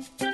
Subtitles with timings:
[0.00, 0.29] Musik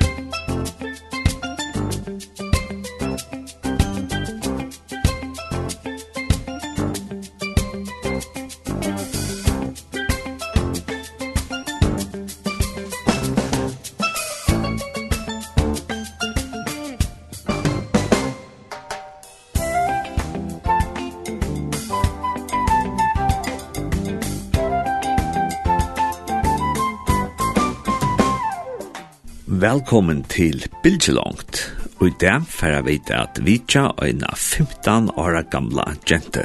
[29.67, 31.59] velkommen til Bildjelongt.
[31.99, 36.45] Og i dag får jeg vite at vi tja en 15 år gamla jente,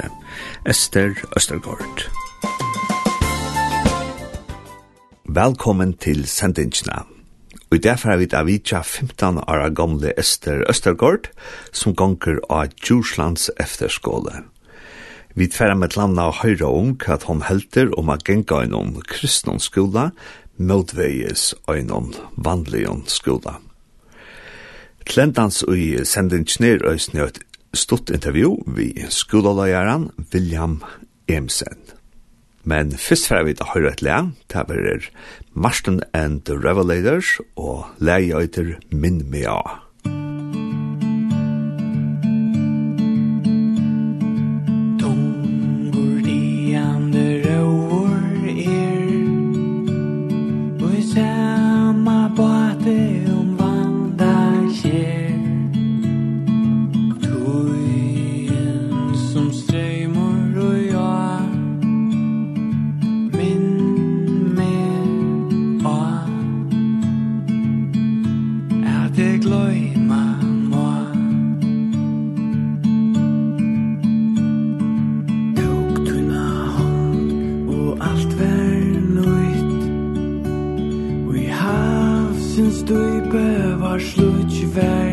[0.66, 2.02] Esther Østergaard.
[5.28, 7.04] Velkommen til sendingsna.
[7.70, 11.30] Og i dag får jeg vite at Vitja 15 år gamle Esther Østergaard,
[11.72, 14.42] som gonger av Djurslands efterskåle.
[15.34, 20.10] Vi tverra med landa og høyra om hva hon helter om a genga innom kristnonskola,
[20.58, 23.58] motveis øynon vanligon skola.
[25.04, 27.40] Klendans ui sendinskner øysni et
[27.74, 30.82] stutt intervju vi skolaløyaren William
[31.28, 31.78] Emsen.
[32.64, 35.08] Men fyrst fyrir vi da høyre et lea, det er
[35.54, 39.81] Marston and the Revelators og leie eiter Min Mea.
[83.92, 85.11] var slutch vær.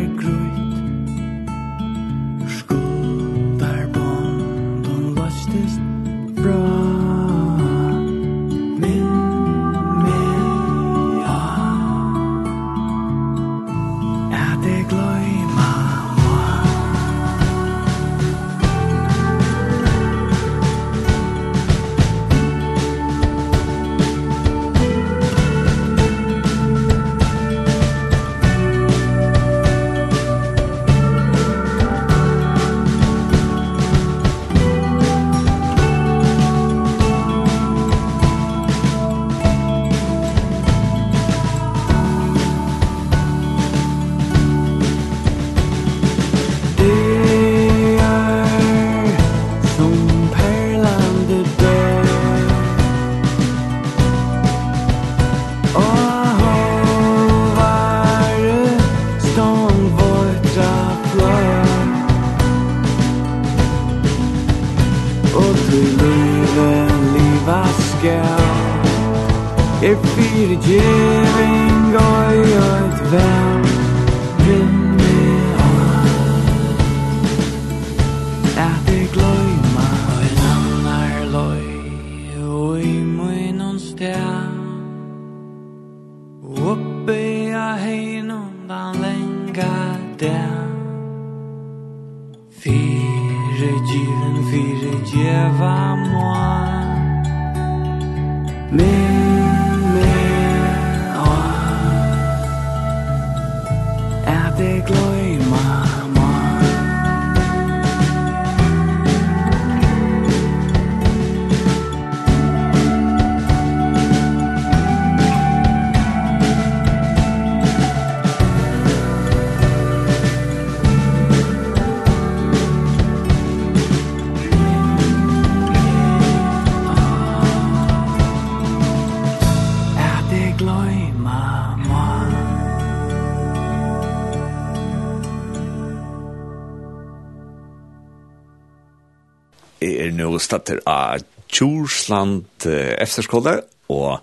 [140.39, 143.59] nu stater av Tjorsland efterskole,
[143.89, 144.19] og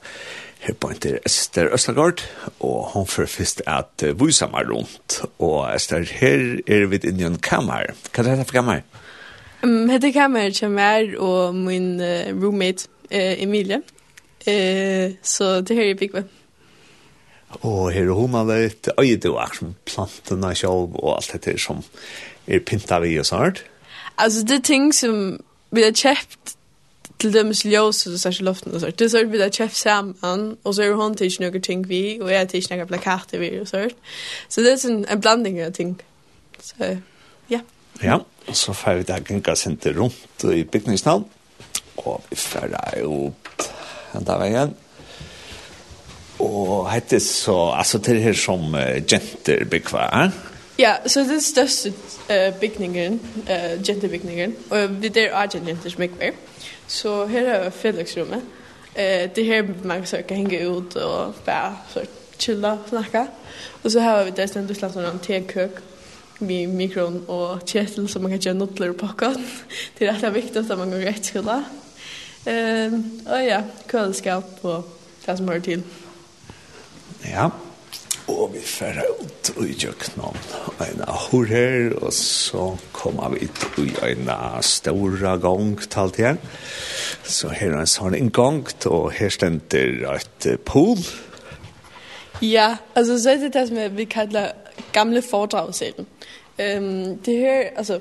[0.66, 2.22] her på en Ester Østagard,
[2.60, 5.20] og hun får først at vi meg rundt.
[5.38, 7.92] Og Ester, her er vi inne i en kammer.
[8.12, 8.82] Hva er det for kammer?
[9.62, 13.82] Um, hette kammer kommer og min uh, roommate uh, Emilie.
[14.46, 16.24] Uh, så det her er Bigve.
[17.62, 21.82] Og her er hun litt øydevar som plantene selv og alt dette som
[22.46, 23.62] er pyntet vi og sånt.
[24.18, 25.38] Altså det er ting som
[25.70, 26.56] vi har kjøpt
[27.20, 28.90] til dømes ljøs og så luften og så.
[28.92, 31.84] Det er sånn vi har kjøpt sammen, og så er hun til ikke noen ting
[31.88, 33.94] vi, og jeg til ikke noen plakater vi, og sånn.
[34.48, 35.96] Så det er sånn en blanding av ting.
[36.60, 36.96] Så,
[37.52, 37.62] ja.
[38.02, 41.24] Ja, og så får vi det gjenka sinte rundt i bygningsnavn,
[42.04, 43.20] og vi får det jo
[44.16, 44.74] enda veien.
[46.44, 50.36] Og hette så, altså til her som uh, jenter bygva, eh?
[50.78, 51.92] Ja, så det er største
[52.28, 56.32] uh, bygningen, uh, jentebygningen, og det er også jenter som ikke.
[56.86, 58.42] Så her er fredagsrummet.
[58.92, 62.04] Uh, det her man kan henge ut og bare så
[62.38, 63.24] chilla og snakke.
[63.84, 65.82] Og så har vi det stedet utlandet som en tekøk
[66.40, 69.40] med mikron og kjetil som man kan gjøre nudler og pakket.
[69.98, 71.60] det er alltid viktig at man går rett skole.
[72.46, 74.84] Uh, og ja, køleskap og
[75.26, 75.84] det som hører til.
[77.24, 77.48] Ja,
[78.26, 80.38] Og vi færre ut i kjøkkenen,
[80.82, 84.30] en ahor her, og så kom vi ut i en
[84.66, 86.40] stora gang til igjen.
[87.22, 90.98] Så her er en sånn inngang, og her stender et pool.
[92.42, 94.52] Ja, altså så er det det som vi kallar
[94.92, 96.06] gamle foredragssalen.
[96.58, 98.00] Um, det her, altså,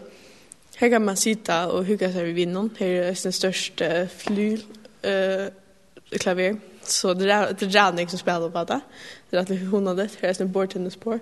[0.77, 2.71] her kan man sitta og hygge seg ved vinden.
[2.79, 4.63] Her er den største flyl,
[5.03, 5.47] uh,
[6.19, 6.55] klaver.
[6.87, 8.79] Så det är det är jag som spelar på det.
[9.29, 11.19] Det är att hon har det här är en bordtennis på.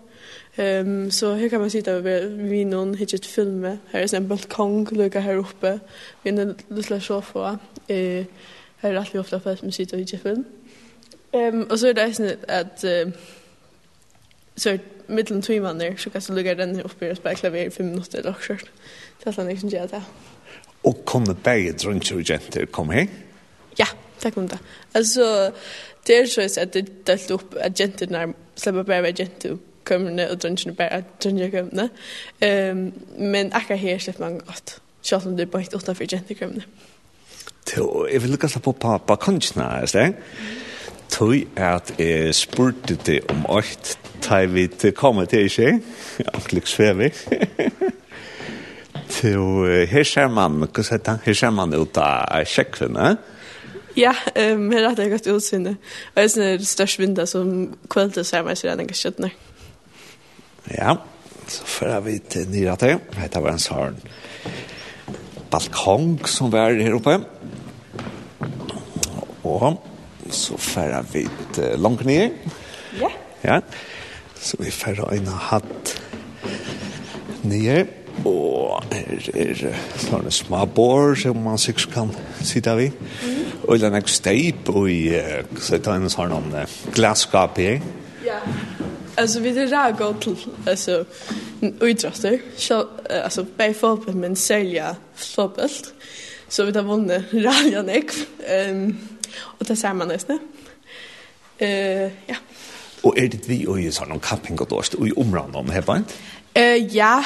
[0.56, 3.78] Ehm så här kan man sitta över vi någon hitchet filme.
[3.92, 5.80] Här är en balkong lucka här uppe.
[6.24, 7.60] Vi har en liten soffa.
[7.88, 8.26] Eh
[8.78, 10.44] här är alltid ofta fast man sitter i hittar film.
[11.32, 12.84] Ehm och så är det sånt att
[14.56, 14.78] så
[15.08, 18.20] mittlen två där så kan så lucka den uppe och spela klaver i 5 minuter
[18.20, 18.54] eller så.
[19.24, 20.02] Det är sånt liksom jag där.
[20.82, 23.10] Och kommer bägge drunter och jenter kom hit?
[23.76, 23.86] Ja.
[23.86, 24.03] Yeah.
[24.24, 24.60] Tack om det.
[24.92, 25.52] Alltså,
[26.06, 30.38] det är så att det delt upp att gentorna släpper bara vara gentor kommer och
[30.38, 31.64] drönsen bara att drönja
[32.42, 34.82] Um, men akkurat här släpper man gott.
[35.04, 36.66] Själv om det är bara inte utanför gentor kommer.
[37.64, 40.14] Till, jag vill lukka släppa på på bakkonserna, är det?
[41.10, 44.00] Tui at jeg spurte det om åkt,
[44.30, 45.80] da vi kommer til ikke,
[46.34, 47.14] Anklik Svevik.
[49.10, 53.33] Til her ser man, hva sier han, her ser man ut av kjekkene, eh?
[53.94, 55.70] Ja, ehm um, rätt gott utsinne.
[55.70, 59.30] Och det är det största vinter som kvällte så här med sig den skjutna.
[60.64, 60.98] Ja,
[61.48, 62.98] så för vi till nyra till.
[63.32, 63.96] Det var en sån
[65.50, 67.22] balkong som var här uppe.
[69.42, 69.84] Och
[70.30, 72.32] så för vi till långt ner.
[73.00, 73.12] Ja.
[73.42, 73.62] Ja.
[74.40, 76.02] Så vi för en hatt
[77.42, 82.88] ner og her er sånne små bor som man sikkert kan sitte vi.
[82.92, 83.44] Mm.
[83.64, 85.02] Og det er en steip og i
[85.60, 86.50] så tar en sånn om
[86.96, 87.82] glasskap her.
[88.26, 88.40] Ja.
[89.16, 90.38] Alltså vi det där går till
[90.68, 91.06] alltså
[91.80, 92.88] utröster så
[93.24, 95.70] alltså bei fotboll men sälja fotboll.
[96.48, 98.12] Så vi har vunnit Raljan Ek.
[98.48, 98.98] Ehm
[99.60, 100.40] och det ser man nästan.
[101.58, 102.36] Eh ja.
[103.02, 106.04] Och är det vi och ju sån camping och då i området om här va?
[106.54, 107.24] Eh ja,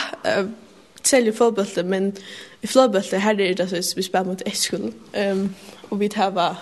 [1.08, 2.14] säljer fotboll men
[2.62, 4.92] i fotboll här är det så vi spelar mot Eskil.
[5.14, 5.56] Ehm
[5.90, 6.56] och vi har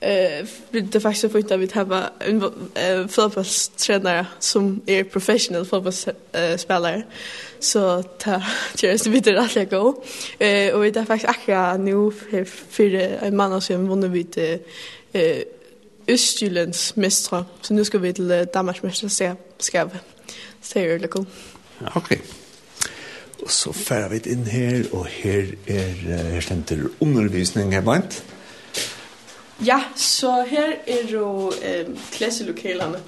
[0.00, 7.02] eh det faktiskt för att vi har en uh, fotbollstränare som är professional fotbollsspelare.
[7.60, 8.42] Så ta
[8.82, 10.04] just vi det alla gå.
[10.38, 12.10] Eh och vi har faktiskt akkurat nu
[12.70, 14.58] för en man som vunnit vid
[15.12, 15.42] eh
[16.08, 17.44] Østjyllands mestre.
[17.62, 19.96] Så nu skal vi til Danmarks mesterskab.
[20.62, 21.26] Så det er jo cool.
[21.96, 22.18] Okay.
[23.42, 25.82] Og så færer vi inn her, og her er
[26.32, 28.24] her stender undervisning her blant.
[29.66, 33.02] Ja, så her er jo øhm, klasselokalene.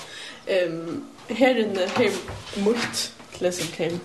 [0.49, 2.11] Øhm, her inne har
[2.65, 4.01] mult klasselokalen.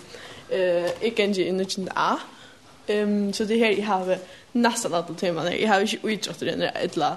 [0.52, 2.14] Øh, ikke enn i nødvendig A.
[2.88, 4.18] Um, så det her jeg har
[4.54, 5.56] nesten alle temaene.
[5.60, 7.16] Jeg har ikke utrettet denne eller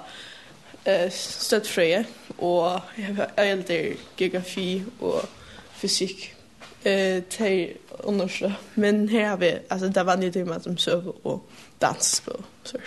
[0.86, 2.06] eh støttfrøye,
[2.38, 5.28] og jeg har eldre geografi og
[5.72, 6.36] fysikk
[6.84, 8.52] eh till undersö.
[8.74, 12.32] Men här har vi alltså där var ni tema som söv och dans på
[12.64, 12.78] så.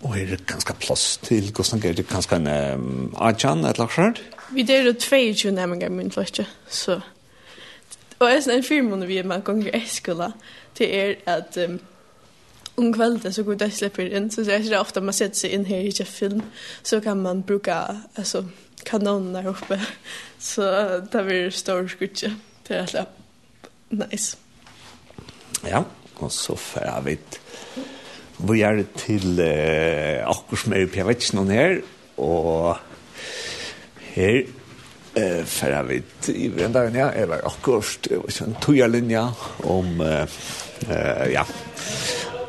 [0.00, 4.12] Och är det ganska plats till kostnader det ganska en um, agent eller så.
[4.50, 6.10] Vi det är två ju nämligen i min
[6.68, 7.02] så.
[8.18, 10.32] Och är en film under vi är med gånger eskola
[10.74, 11.78] till er att um,
[12.74, 15.50] om kvällen så går det släpper in så det är så ofta man sätter sig
[15.50, 16.42] in här i en film
[16.82, 18.48] så kan man bruka alltså
[18.84, 19.86] kanoner uppe
[20.38, 20.62] så
[21.12, 23.21] där blir stor skutje till att
[23.92, 24.38] Nice.
[25.68, 25.82] Ja,
[26.16, 27.38] og så får jeg vidt.
[28.42, 31.76] Vi er til eh, akkurat som er på Vetsen her,
[32.16, 32.76] og
[34.14, 34.38] her
[35.14, 38.08] eh, får jeg vidt i Vrendagen, ja, er var akkurat
[38.42, 39.26] en tøyerlinja
[39.70, 40.38] om, eh,
[40.88, 41.44] eh, ja,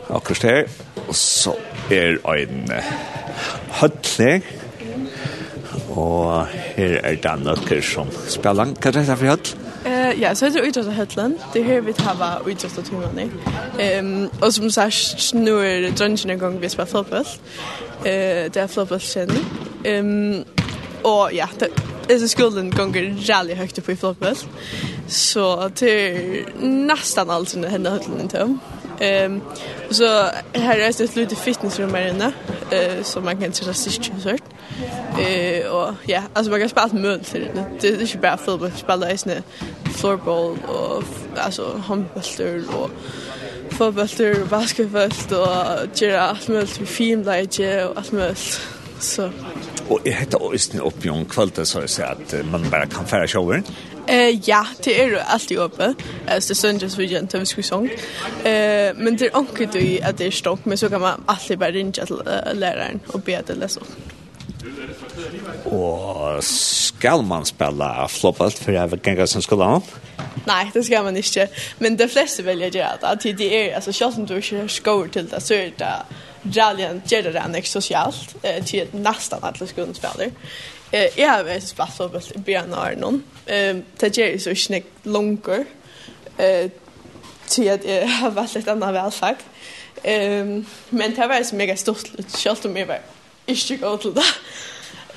[0.09, 0.63] akkurat her,
[1.07, 1.57] og så
[1.91, 2.71] er en
[3.81, 4.47] høttleg,
[5.91, 9.62] og her er det noen som spiller langt, hva er det for høttleg?
[9.85, 11.39] Eh ja, så är det utåt Hetland.
[11.53, 13.29] Det här vi tar var utåt att himla nej.
[13.79, 17.25] Ehm och som sagt nu är det drunchen en gång vi spelar fotboll.
[18.03, 19.31] Eh det är fotboll sen.
[19.83, 20.43] Ehm
[21.01, 21.49] och ja,
[22.07, 24.35] det är så skulden gånger rally högt upp i fotboll.
[25.07, 28.57] Så det till nästan allt som händer Hetland inte.
[28.99, 29.41] Ehm
[29.89, 30.05] så
[30.53, 32.31] här är det ett litet fitnessrum här inne
[32.71, 34.41] eh så man kan inte så sist sort.
[35.19, 37.65] Eh och ja, alltså man kan spela allt möjligt till det.
[37.81, 39.41] Det är inte bara fotboll, spela i snö
[39.83, 41.03] floorball och
[41.37, 42.89] alltså handboll och
[43.73, 44.07] fotboll
[44.41, 48.61] och basketboll och göra allt möjligt med filmläge och allt möjligt.
[48.99, 49.29] Så
[49.87, 53.63] Och jag heter Östen Oppion kvalitet så att man bara kan färra showen.
[54.07, 55.93] Eh ja, det är ju alltid uppe.
[56.27, 57.89] Alltså det söndags vi gent vi skulle sång.
[58.43, 61.59] Eh men det är onkel du att det är stock men så kan man alltid
[61.59, 62.21] bara ringa till
[62.53, 63.87] läraren och be att läsa upp.
[65.65, 69.79] Og skal man spille flopalt for jeg vet ikke som skulle ha?
[70.47, 71.47] Nei, det skal man ikke.
[71.79, 73.37] Men de fleste velger å gjøre det.
[73.37, 75.93] Det er, altså, selv om du ikke skår til det, så er det
[76.57, 78.35] rallyen gjør det enn sosialt
[78.67, 79.67] til nesten alle
[80.93, 83.23] Eh, Jeg har vært spille flopalt i begynnelsen av noen.
[83.45, 85.65] Ehm det är så snick longer.
[86.37, 86.71] Eh
[87.47, 89.35] till att jag har varit lite annan välfärd.
[90.03, 92.99] Ehm men det var så mega stort självt om jag var
[93.45, 94.23] inte god till det.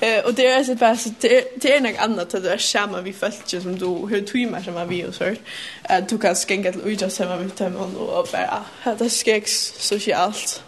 [0.00, 3.00] Eh och det är så bara så det är något annat att det är samma
[3.00, 5.34] vi följt som du hur timmar som var vi och så
[5.82, 9.72] att du kan skänka till uja samma vi tar man och bara att det skicks
[9.78, 10.62] socialt.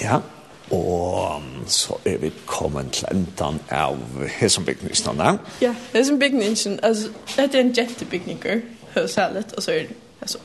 [0.00, 0.22] Ja.
[0.70, 3.98] Og så er vi kommet til enden av
[4.38, 5.36] Hesenbygningsen, da?
[5.62, 8.60] Ja, Hesenbygningsen, altså, det er en jentebygninger,
[9.06, 10.38] særlig, og så er det, altså,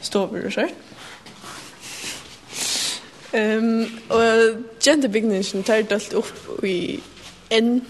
[0.00, 0.74] stover og sånt.
[3.34, 4.24] Um, og
[4.86, 7.00] jentebygningen tar dalt opp i
[7.50, 7.82] en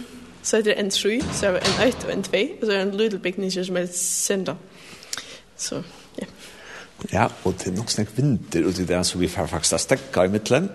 [0.45, 2.73] så heter det en 3, så er det en 8 og en 2, og så
[2.73, 4.55] er det en little bygning som er sender.
[5.57, 5.83] Så,
[6.21, 6.27] ja.
[7.13, 9.79] Ja, og det er nok snakk vinter, og det er det som vi får faktisk
[9.81, 10.69] stekka i midtelen,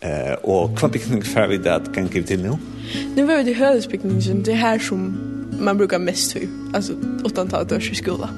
[0.00, 2.56] Eh och kvampikning för vi det kan give till nu.
[3.16, 5.18] Nu var det högspikning som det här som
[5.60, 6.92] man brukar mest altså alltså
[7.24, 8.28] åttan tal i skolan.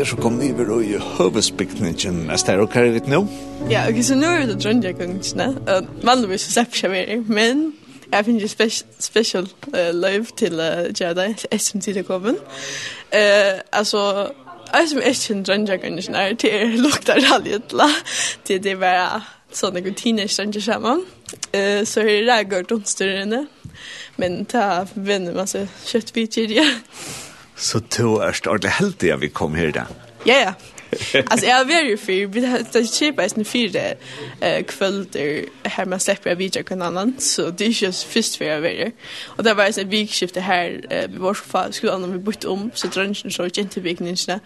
[0.00, 2.30] etter så kom vi over i høvesbygningen.
[2.30, 3.26] Er det ok her nå?
[3.70, 5.48] Ja, ok, så nå er det Drøndjakongene.
[6.02, 7.74] Vanligvis så ser jeg mer, men
[8.12, 12.40] jeg finner spe special uh, live til uh, Jedi, som tid er kommet.
[13.12, 14.32] Uh, altså,
[14.72, 17.92] jeg som er ikke en Drøndjakongene er til lukter raljetla,
[18.44, 19.20] til det bare
[19.52, 21.04] sånne jeg teenage stranger sammen.
[21.52, 23.46] Uh, så er det rægård onsdørende,
[24.16, 26.70] men ta venner masse kjøttbytjer, ja.
[27.60, 29.84] Så du er ordentlig heldig at vi kom her da.
[30.26, 30.52] Ja, ja.
[31.30, 33.80] Alltså jag är ju för vi hade köpa en fyra
[34.40, 38.44] eh kvällar här man släpper vi jag kan annan så det är ju först för
[38.44, 38.90] jag vill.
[39.36, 42.70] Och det var ett vikskifte här vi var så fast skulle annorlunda vi bytte om
[42.74, 44.40] så drönchen så inte vikningarna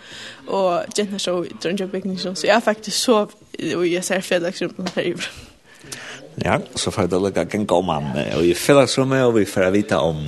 [0.46, 3.28] och jenna så drönchen vikningarna så jag faktiskt så
[3.76, 5.53] och jag ser fel liksom på perioden.
[6.42, 9.98] Ja, så får det lukka kan komme om og i fellesrommet, og vi får vite
[10.02, 10.26] om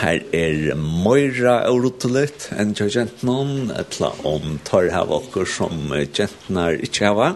[0.00, 6.80] her er Moira og Rotolet, en jo gentnån, etla om tar her vokker som gentnar
[6.82, 7.28] ikke hava.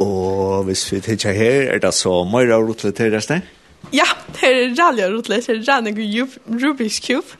[0.00, 3.44] Og hvis vi tidsja her, er det så Moira og Rotolet her resten?
[3.92, 4.08] Ja,
[4.40, 7.36] her er Rally og Rotolet, her er Rally Rubik's Cube,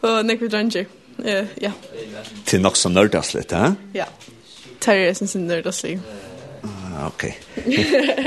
[0.00, 0.88] og nekvi dranger,
[1.60, 1.76] ja.
[2.46, 3.74] Til nok som nördast litt, ja?
[3.94, 4.08] Ja,
[4.80, 6.29] det er synes sin nördast litt.
[6.62, 7.38] Ah, okej.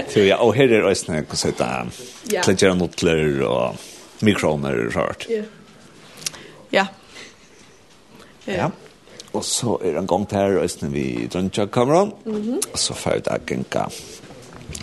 [0.09, 1.89] Så ja, og her er også det en konsert där.
[2.43, 3.75] Klädjer notler og
[4.21, 5.27] mikroner og sånt.
[5.29, 5.43] Ja.
[6.71, 6.85] Ja.
[8.45, 8.69] Ja.
[9.33, 12.13] Og så er det en gång där och sen vi drønner kameran.
[12.25, 12.35] Mhm.
[12.35, 13.89] Mm och så får jeg det gänka.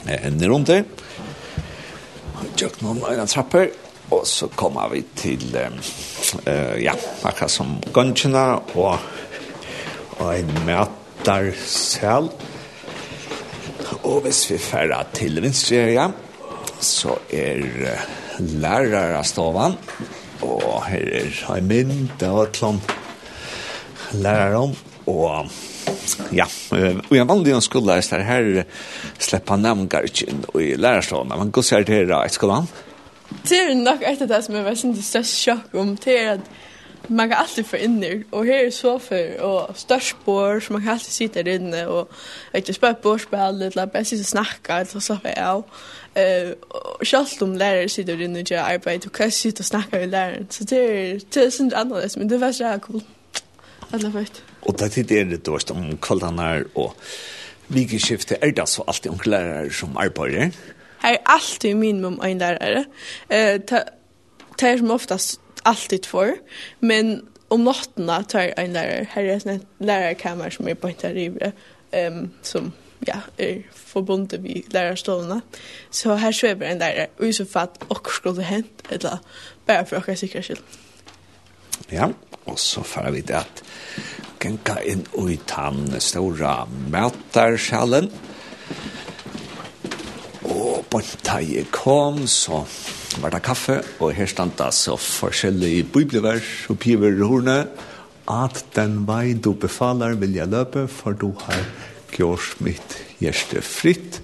[0.07, 0.87] Eh, rundt runt
[2.35, 3.69] Og tjøk noen øyne trapper.
[4.11, 5.57] Og så kommer vi til,
[6.47, 6.93] eh ja,
[7.25, 8.99] akkurat som gångerna og,
[10.19, 12.23] og en mätarsal.
[12.23, 12.50] Mm
[14.11, 16.09] Og hvis vi færre til vinstreria,
[16.83, 17.61] så er
[18.41, 19.77] lærere av stavan,
[20.43, 22.91] og her er en mynd av klomp
[24.19, 24.73] lærere om,
[25.13, 25.53] og
[26.35, 31.31] ja, og jeg vanlig en skole, skolelærest her, her slipper nemgar ikke inn i lærerstavan,
[31.31, 32.67] men hva ser dere i skolan?
[33.47, 36.33] Det er nok et av det som jeg var sin størst sjokk om, det er
[36.35, 36.51] at
[37.09, 38.71] man kan alltid få in og her er
[39.11, 42.11] är og størst störsbord så man kan alltid sitte där inne och
[42.55, 45.63] inte spela bordspel eller bare sitte og snakke, eller så här ja.
[46.17, 46.53] Eh
[47.05, 50.07] selv om lärare sitter där inne og gjør arbeid, och kan sitte og snakke med
[50.07, 53.03] læreren, så det er, det er sånn annerledes, men det var så cool.
[53.93, 54.43] Alla fett.
[54.61, 56.97] Och det är det då om kvällarna och
[57.69, 60.51] vikeskiftet är det så alltid om lärare som arbetar.
[60.99, 62.85] Här är alltid minimum en lärare.
[63.29, 63.61] Eh
[64.61, 66.35] det är som oftast alltid för
[66.79, 71.53] men om natten tar en lärare här är en lärarkammare som är på inte river
[71.91, 75.41] ehm som ja är förbundet vi lärarstolarna
[75.91, 79.19] så här svävar en lärare och i så fall och skulle hänt eller
[79.67, 80.61] bara för att jag säkert
[81.91, 82.13] Ja,
[82.45, 83.63] og så får vi det at
[84.41, 88.11] genka inn i den store møtersjalen.
[90.49, 92.63] Og på en jeg kom, så
[93.21, 97.59] var det kaffe, og her stand det så forskjellige bibelvers og piver i horne,
[98.31, 101.61] at den vei du befaler vil jeg løpe, for du har
[102.15, 104.21] gjort mitt hjerte fritt.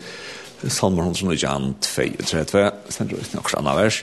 [0.67, 4.01] Salmer 122, 32, sender ut noen annen vers.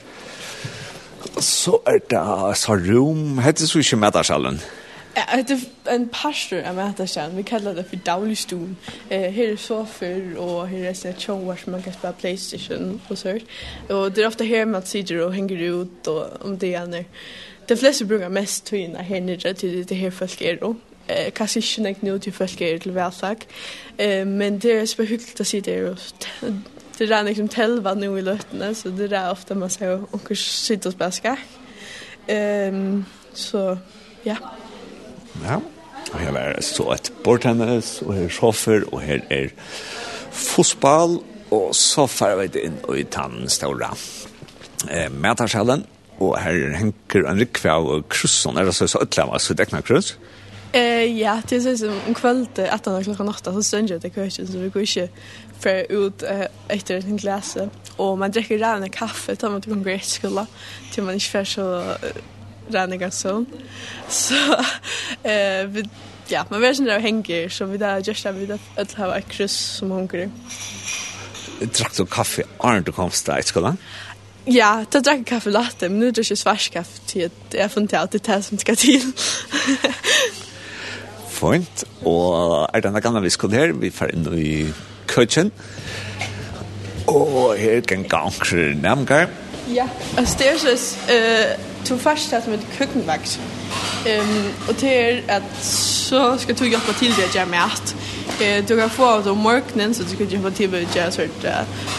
[1.42, 2.24] Så er det
[2.60, 4.28] så rom, heter det så ikke med deg
[5.16, 5.52] Ja, det
[5.86, 7.38] er en pastor av Matasjan.
[7.38, 8.78] Vi kallar det för dagligstuen.
[9.10, 13.18] Eh, här är soffor och här är sådana tjovar som man kan spela Playstation och
[13.18, 13.40] så.
[13.90, 17.06] Och det är ofta här man sitter och hänger ut och om det är när.
[17.68, 20.76] De flesta brukar mest tvinna här nere till det här folk är då.
[21.08, 23.46] Eh, kanske inte näkt nu till folk är till välsag.
[23.98, 25.98] Eh, men det är så hyggligt att sitta det och
[26.98, 30.90] det är liksom telva nu i lötterna så det är ofta man ser och sitter
[30.90, 31.40] och spelar skak.
[32.28, 33.78] Ehm, så
[34.24, 34.32] ja.
[34.32, 34.63] Yeah.
[35.42, 35.58] Ja,
[36.14, 39.50] og her er så et bortennis, og her er sjåfer, og her er
[40.34, 41.18] fotball,
[41.54, 43.90] og så far vi inn i tannen store
[44.90, 45.86] eh, metarsjellen,
[46.22, 50.16] og her henker en rikve av krusson, er det så øtlema, så dekna krus?
[50.74, 54.48] Eh, ja, det er sånn om kveld etter klokka natta, så sønner jeg til køkken,
[54.50, 55.08] så vi går ikke
[55.64, 57.68] fer ut eh, etter en glase,
[58.02, 60.48] og man drekker rævne kaffe, tar man til kongre skola,
[60.94, 61.68] til man ikke fer så
[62.74, 63.46] Rannigason.
[64.10, 64.36] Så
[65.24, 65.84] eh vi
[66.28, 69.18] ja, man vet inte där hänger så vi där just där vi där att ha
[69.18, 70.30] ett kryss som hungrig.
[71.60, 73.10] Drack du kaffe Arne du kom
[73.40, 73.78] i skolan.
[74.46, 77.72] Ja, då drack jag kaffe latte, men nu dricker jag svart kaffe till att jag
[77.72, 79.12] funderar alltid det som ska till.
[81.30, 81.84] Fint.
[82.06, 84.74] Og er denne gangen vi skulle her, vi får inn i
[85.08, 85.52] køkken.
[87.08, 89.28] Og her kan ganger nemgar.
[89.68, 93.40] Ja, altså det er sånn, tog först att med kökenvakt.
[94.06, 97.70] Ehm och er att så ska du hjelpe till det jag med
[98.40, 101.46] eh du kan få av dem morgenen så du kan hjelpe till med jag sort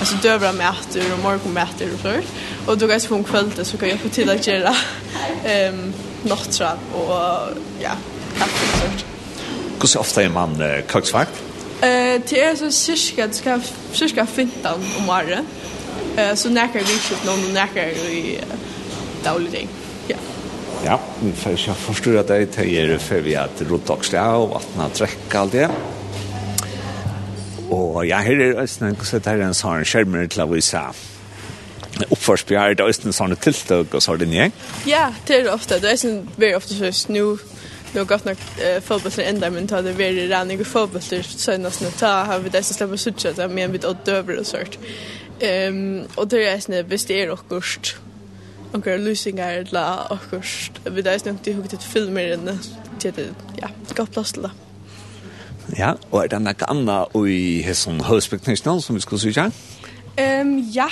[0.01, 2.27] alltså dövra med att och morgonmätter og sånt.
[2.67, 4.77] Og du kan få en kväll så kan jag få till att göra
[5.45, 5.93] ehm
[6.23, 7.49] nattra och
[7.81, 7.93] ja,
[8.39, 9.05] kaffe och sånt.
[9.81, 11.43] Hur så ofta är man köksvakt?
[11.81, 13.61] Eh det är så cirka ska
[13.93, 15.45] cirka 15 om året.
[16.17, 18.41] Eh så näkar vi köpt någon näkar vi
[19.25, 19.69] daglig dag.
[20.11, 20.21] Ja.
[20.85, 25.41] Ja, vi får ikke forstå at det är för vi att rotaxla och vattna dräcka
[25.41, 25.71] alt det.
[27.71, 30.83] Og ja, her er Øysten, jeg sett her en sånn skjermer til å vise
[32.11, 34.53] oppførsbjør, det er Øysten sånne tiltøk og sånn din.
[34.87, 37.39] Ja, det er ofte, det er Øysten veldig ofte så snu,
[37.95, 41.93] Nu har gått nok eh, fotbollsler enda, men ta det veldig rannig og fotbollsler søgnasene,
[41.95, 44.49] ta har vi det som slipper suttje, det er med en bit av døver og
[44.49, 44.81] sånt.
[45.39, 47.95] Um, og det er Øysten, hvis det er okkurst,
[48.75, 52.59] onkel lusingar la och kost vi där snämt ihåg till filmer inne
[52.99, 54.51] till ja gott plats till det.
[55.79, 59.45] Ja, og er det noe annet i Hesson Høsbygningsnål som vi skal syke?
[60.21, 60.89] Um, ja,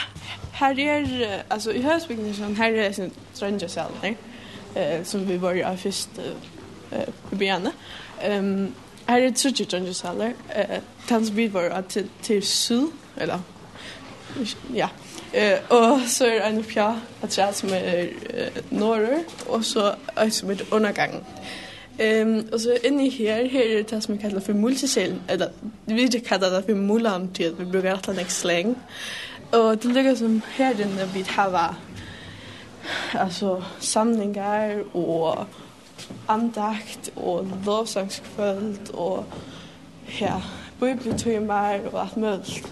[0.53, 4.15] her er, altså i Høsbygningsnål, her er sånn strangesalene,
[4.75, 7.75] eh, som vi var av først eh, på begynne.
[8.25, 8.73] Um,
[9.07, 12.89] her er trutje strangesaler, eh, tans vi var til, til syd,
[13.21, 13.45] eller,
[14.75, 14.89] ja,
[15.33, 18.11] Eh och så är en fjär att jag som är
[18.69, 21.25] norr och så är som ett undergång.
[21.99, 25.51] Ehm och så inne här här är det som kallas för multicell eller
[25.85, 28.75] vi det kallar det för mulan till vi brukar att lägga släng.
[29.51, 31.75] Och det ligger som här inne vi hava
[33.13, 35.39] alltså samlingar och
[36.27, 39.25] andakt och lovsångskvöld och
[40.19, 40.43] ja,
[40.81, 42.67] bibeltimmar och allt möjligt.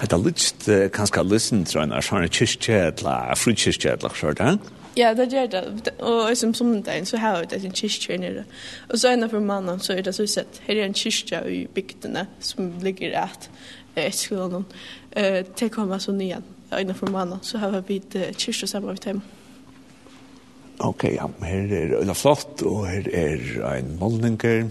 [0.00, 4.54] Hetta lutst kanska listen til ein arsana kyrkje etla, frukyrkje etla, skjort, ha?
[4.96, 5.92] Ja, det gjør det.
[6.02, 8.44] Og som sommerdagen så har det en kyrkje nere.
[8.88, 11.60] Og så en av mannen så er det så sett, her er en kyrkje i
[11.74, 13.50] bygdene som ligger rett
[13.94, 14.64] etter skolen.
[15.16, 19.22] Uh, til kommer så nyan, en av mannen, så har vi kyrkje sammen med dem.
[20.80, 24.70] Ok, ja, her er det flott, og her er en målninger,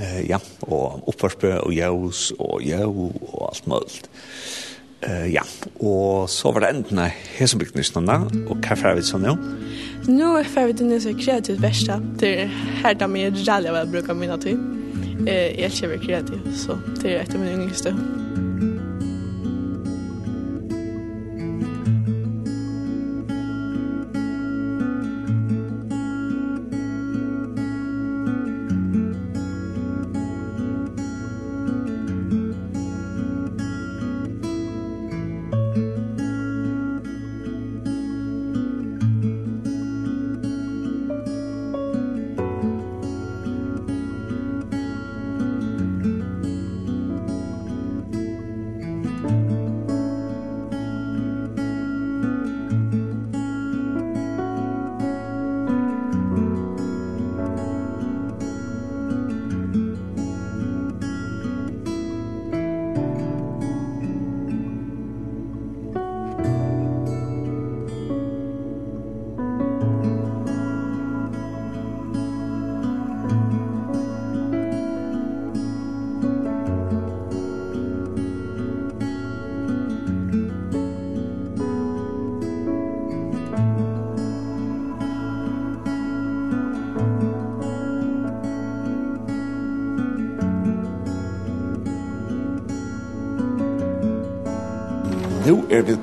[0.00, 4.02] Eh, ja, og oppvarpe og jaus og jæv og alt mulig.
[5.02, 5.42] Eh, ja,
[5.80, 9.34] og så var det enden av Hesebygdnysnene, og hva er vi sånn jo?
[10.06, 13.90] Nå er ferdig til nødvendig kreativt verste, det er her da jeg rally av å
[13.90, 14.62] bruke mine tid.
[15.26, 17.94] Eh, jeg er ikke kreativ, så det er etter min yngligste.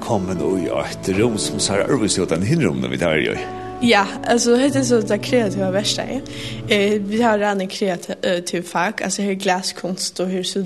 [0.09, 3.35] velkommen i et rom som ser øvelse ut enn hinromene vi tar i.
[3.85, 6.21] Ja, alltså det är så det kreativa värsta är.
[6.67, 10.65] Eh vi har en kreativ fag, alltså hur glaskonst och hur så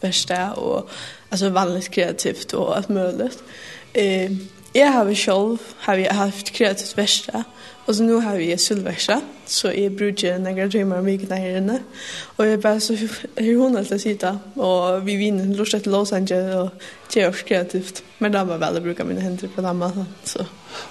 [0.00, 0.88] värsta och
[1.30, 3.42] alltså vanligt kreativt och allt möjligt.
[3.92, 4.30] Eh
[4.76, 7.44] Jag har själv har jag haft kreativt värsta
[7.84, 11.78] och så nu har vi sylvärsta så jag brukar några drömmar om vilket här inne.
[12.36, 12.94] Och jag bara så
[13.36, 16.70] hur hon alltid sitta och vi vinner lust till Los Angeles och
[17.12, 18.02] det är kreativt.
[18.18, 20.46] Men där var väl brukar mina händer på damma så.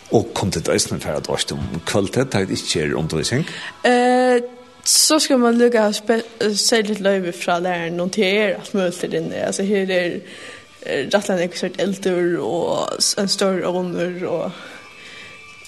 [0.09, 3.47] Och kom det ösnen för att om kvalitet har inte ikke undervisning?
[3.83, 4.43] Eh
[4.83, 5.93] så ska man lukka
[6.55, 9.35] se litt løyve från læreren, och til er alt mulig til inne.
[9.35, 10.19] Alltså hur er
[10.85, 14.51] rattlan är sort eldur och en stor ånder och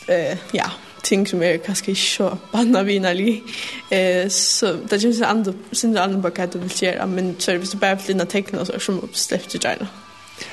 [0.07, 0.71] eh ja
[1.03, 3.43] ting som är kanske så banna vinali
[3.89, 7.77] eh så det känns en andra sin andra bakat vill göra men så service det
[7.77, 9.87] bara flina teckna så som uppsläppt i China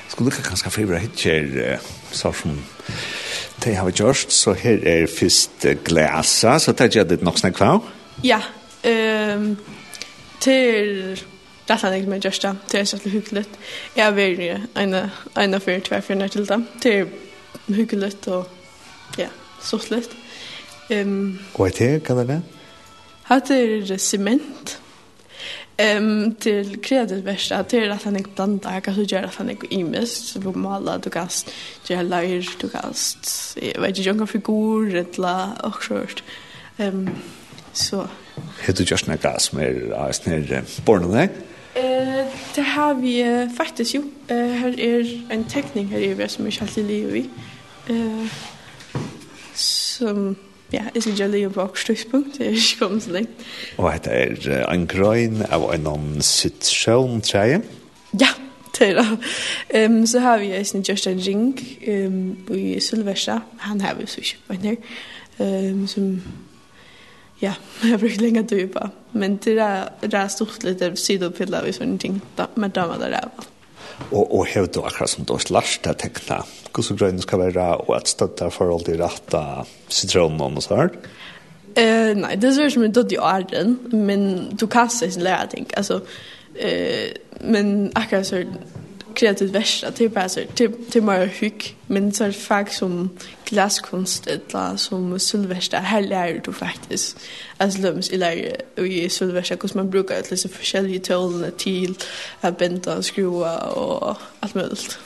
[0.09, 1.79] skulle du kanske fibra hitcher
[2.11, 2.63] så som
[3.57, 6.59] de har gjort så här är först glasa.
[6.59, 7.81] Så det gör det nog snägt kvar
[8.23, 8.41] ja
[8.83, 9.57] ehm
[10.43, 11.21] till
[11.69, 13.45] Det er ikke med Gjørsta, det er sånn hyggelig.
[13.97, 16.67] Jeg er veldig ene for tverrfjerne til dem.
[16.83, 17.07] Det er
[17.71, 18.49] hyggelig og
[19.19, 19.29] ja,
[19.63, 20.17] sånn litt.
[20.91, 22.41] Um, og er det, hva er det?
[23.31, 24.79] Hatt er sement.
[25.81, 29.51] Ehm til kreativt det beste at han ikke blanda jeg kan så gjøre at han
[29.51, 31.31] inte imis så mala du kan
[31.89, 32.93] gjøre leir, du kan
[33.57, 36.09] jeg vet ikke, jag figur eller akkurat.
[36.09, 36.23] sånt
[36.79, 37.09] ehm
[37.73, 38.07] så
[38.67, 41.29] heter just när gas mer er, snär borna där
[41.77, 44.03] Eh, det har vi eh, faktisk jo.
[44.29, 47.31] Eh, her er en tekning her i som jeg ikke lever i.
[47.91, 48.33] Eh,
[49.55, 50.37] som,
[50.73, 52.07] ja, jeg skal gjøre livet på akkurat
[52.39, 53.31] det er ikke kommet så lenge.
[53.79, 57.63] Og dette er en grøn av en annen sitrøn, tror jeg?
[58.21, 58.29] Ja,
[58.79, 59.87] det er det.
[59.91, 63.41] Um, så har vi en just en ring um, i Sylvester.
[63.59, 64.77] Han har vi så ikke på en her.
[65.39, 66.23] Um, som
[67.43, 68.89] ja, jeg har brukt länge tid på.
[69.13, 73.11] Men det er, det er stort litt sidopilla vi sånne ting da, med damer där
[73.11, 73.49] där.
[74.11, 76.45] Og, og hev du akkurat som då slasht att teckna.
[76.77, 80.77] Hur så grön ska vara och att stötta för allt det rätta citronen och så
[80.77, 80.91] här.
[81.75, 85.47] Eh nej, det är som en inte i är men du kan se sin lära
[85.47, 86.01] ting, Alltså
[86.55, 88.45] eh men akkurat så
[89.15, 93.11] kreativt värsta typ alltså det typ mer hyck men så är det faktiskt som
[93.53, 97.19] glaskunst eller som sylvesta här lär du faktiskt
[97.59, 101.95] alltså löms i lär och i sylvesta kus man brukar ett lite förskälliga tålen till
[102.41, 104.99] att bända och skruva och allt möjligt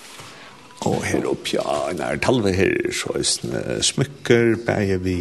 [0.85, 5.15] Og her oppe, ja, nær talve her, så er det smykker, bæger vi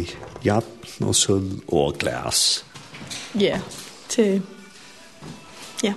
[0.44, 2.64] jatten og sølv og glas.
[3.40, 3.58] Ja,
[4.08, 4.42] til...
[5.82, 5.94] Ja.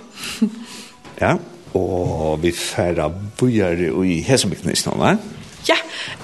[1.20, 1.34] ja,
[1.74, 5.12] og vi færa bujare i hesemiknisnåne.
[5.12, 5.39] Ja.
[5.70, 5.76] Ja,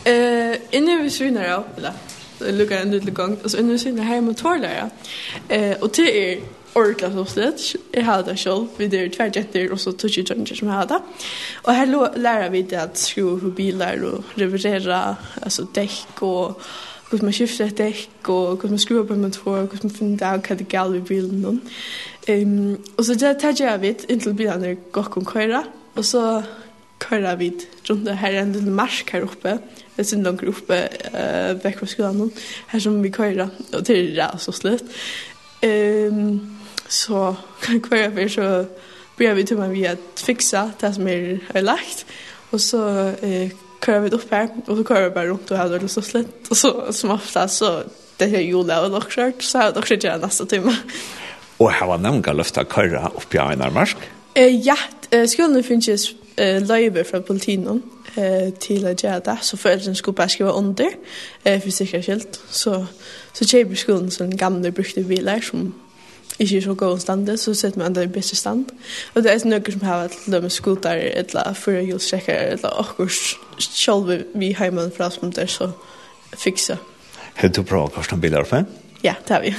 [0.04, 1.64] eh inne vi synar då.
[2.40, 3.38] eller lukka en liten gång.
[3.44, 4.90] og så inne vi synar her motorlära.
[5.48, 6.40] Eh, och det är
[6.74, 7.60] orkla så slett,
[7.92, 10.70] Jag har det själv vid det två jetter, och så tog jeg som jag jeg
[10.70, 10.98] hadde.
[11.62, 16.62] Og her lærer vi det att skruva på bilar och reparera, alltså däck och
[17.10, 19.90] hur man skiftar ett däck och hur man skruvar på en motor, och hur man
[19.90, 21.60] finner av vad det gal i bilen.
[22.28, 26.42] Um, och så det tar jeg vidt inntil bilene går köra och så
[27.00, 29.58] köra vid runt det här en liten marsk här uppe.
[29.96, 32.30] Det synd långt uppe uh, väck från skolan
[32.66, 34.84] här som vi köra och till det där så slut.
[35.62, 38.64] Um, så kan köra för så
[39.16, 42.06] börjar vi till man vi att fixa det som är lagt
[42.50, 42.88] och så
[43.22, 43.50] eh
[43.86, 46.48] köra vi upp här och så köra vi bara runt och hade det så slut
[46.48, 47.82] och så som ofta så
[48.16, 50.76] det är ju lätt och skört så har också gjort nästa timme.
[51.58, 53.96] Og her var nemlig lyfta köra upp i en marsk.
[54.34, 54.76] Eh ja,
[55.10, 57.82] skolan skolen finnes eh løyve fra politien
[58.16, 60.90] eh til at gjøre det, så foreldrene skulle bare skrive under
[61.44, 62.40] eh for sikkerhet skilt.
[62.50, 62.84] Så,
[63.32, 65.74] så kjøper skolen sånn gamle brukte biler som
[66.38, 68.66] ikke er så god stand, så setter man enda i bedre stand.
[69.14, 73.12] Og det er noen som har til dem skoter, eller fyrre hjulstrekker, eller akkurat
[73.58, 75.70] selv vi hjemme fra som der så
[76.36, 76.76] fiksa.
[77.40, 78.64] Hva du du bra, Karsten Bilarfe?
[79.04, 79.54] Ja, det har vi.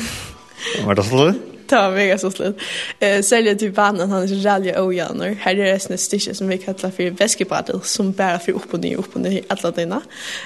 [0.86, 1.40] Var det sånn?
[1.68, 2.60] ta mega så slut.
[3.00, 5.38] Eh sälja typ vatten han är så jävla ojanor.
[5.40, 8.80] Här är det av stichen som vi kallar för väskepaddel som bara för upp och
[8.80, 10.02] ner upp och ner alla dina.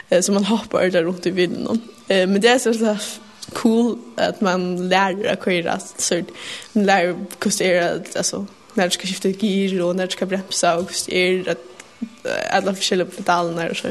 [0.10, 1.81] Eh så man hoppar där runt i vinden.
[2.07, 2.97] Eh men det är så så
[3.53, 6.21] cool att man lär att köra så
[6.73, 10.91] man lär kustera alltså när du ska skifta gir och när du ska bremsa och
[11.07, 11.57] det är att
[12.51, 13.88] alla forskjelliga pedalerna och så.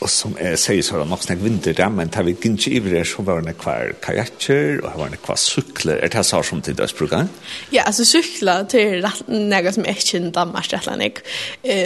[0.00, 2.80] Og som jeg sier så var det nok snakk vinter men tar vi ikke i
[2.84, 6.02] det, så var det kvar kajakker, og var det kvar sykler.
[6.04, 7.28] Er det så som til dødsbruket?
[7.72, 11.22] Ja, altså sykler til noe som er ikke i Danmark, rett og slett.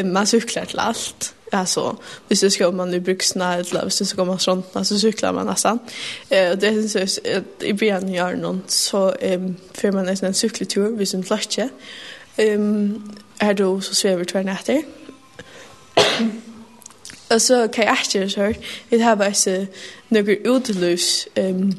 [0.06, 1.34] Man sykler til alt.
[1.52, 1.96] Alltså,
[2.28, 5.46] hvis du ska man i byxorna eller hvis du ska man sånt så cyklar man
[5.46, 5.78] nästan.
[6.30, 10.34] Eh och det syns att i början gör någon så ehm för man nästan en
[10.34, 11.58] cykeltur vid sin platsch.
[12.38, 14.82] Um, är då så svävar tvärnätter.
[17.30, 18.56] Og så kan jeg ikke så hørt,
[18.90, 19.66] vi har bare
[20.10, 21.72] noen uteløs um,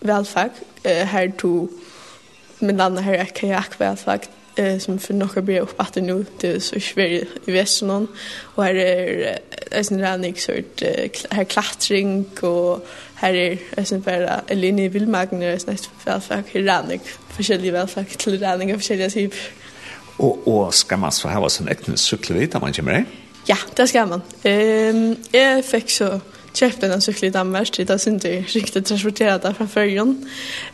[0.00, 0.50] velfag,
[0.84, 1.70] uh, her to,
[2.60, 6.18] min landa her er kajak velfag, eh, som for noen blir oppe at det nå,
[6.40, 8.08] det er så svært i Vestenon,
[8.56, 9.38] og her er
[9.72, 10.84] en sånn rannig sort,
[11.32, 12.84] her klatring, og
[13.22, 17.00] her er en sånn bare, en linje i vildmagen er en sånn velfag, her rannig,
[17.32, 19.48] forskjellige velfag til rannig av forskjellige typer.
[20.20, 23.10] Og, og skal man så ha en egen da man kommer inn?
[23.46, 24.22] Ja, det skal man.
[24.42, 26.20] Ehm jag fick så
[26.52, 30.28] köpte en sykkel i Danmark, det där synte riktigt transporterat där från färjan.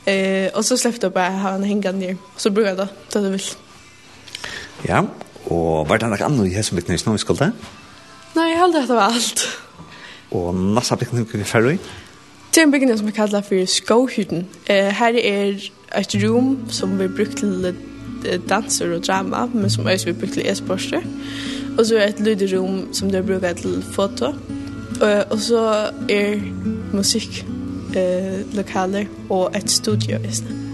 [0.04, 2.16] Eh och så släppte jag bara ha en hängande ner.
[2.36, 3.42] Så bruker jeg då, det du vill.
[4.82, 5.06] Ja,
[5.44, 7.52] och vart noe annet i hälsovittnes när vi skulle?
[8.34, 9.48] Nej, jag at det var allt.
[10.30, 11.78] Och nästa bygning vi färdig.
[12.50, 14.46] Det er en bygning som vi kallar för Skåhytten.
[14.66, 17.74] Eh, här er ett rom som vi brukt till
[18.48, 21.02] danser och drama, men som også vi brukt till e-sporter.
[21.78, 24.32] Og så er et lyderom som de bruker til foto.
[25.00, 26.40] Og, og så er
[26.92, 27.44] musikk,
[27.88, 30.65] uh, lokaler og et studio i stedet.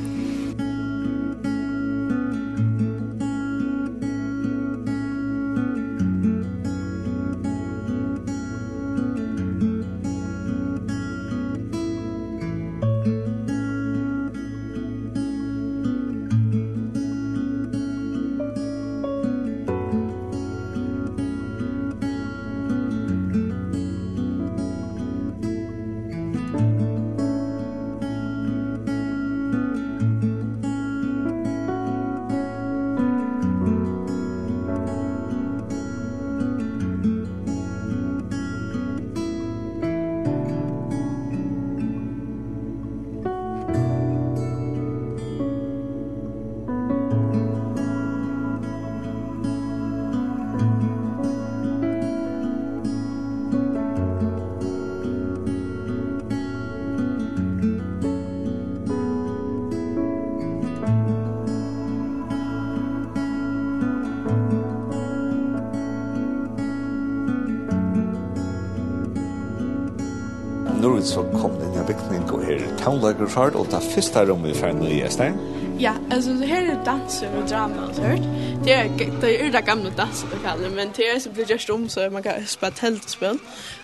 [73.23, 75.37] Har du hørt om det første rommet vi fann i Estein?
[75.81, 78.25] Ja, altså det her er danser og drama og hørt.
[78.65, 78.89] Det er
[79.21, 82.09] det er det gamle danser det kaller, men det er så blir just om så
[82.11, 83.39] man kan spela teltspel.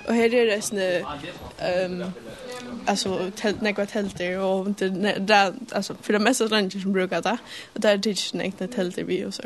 [0.09, 0.89] Og her er det sånne
[1.63, 2.13] ehm um,
[2.87, 7.39] alltså tält några tält og det där alltså för det mesta stranger som brukar det
[7.75, 9.43] och där tycker jag inte tält vi och så.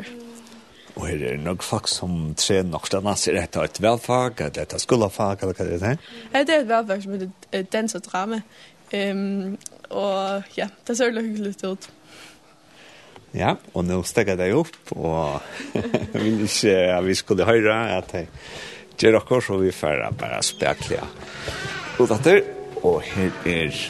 [0.95, 4.81] Og her er nok folk som tre nok stedet sig rätt ett välfag, att et
[4.81, 5.97] skulle fag eller er det
[6.33, 8.41] Ja, Det er et velfag som heter dans og drama.
[8.93, 9.57] Ehm
[9.93, 11.89] og ja, det ser lyckligt ut.
[13.31, 15.41] Ja, och nu stegar det jeg och
[16.13, 18.27] ikke at vi skulle høre at jeg
[18.97, 20.99] gjør dere, så vi får bare spekle.
[21.99, 22.41] Och där
[22.83, 23.89] og her er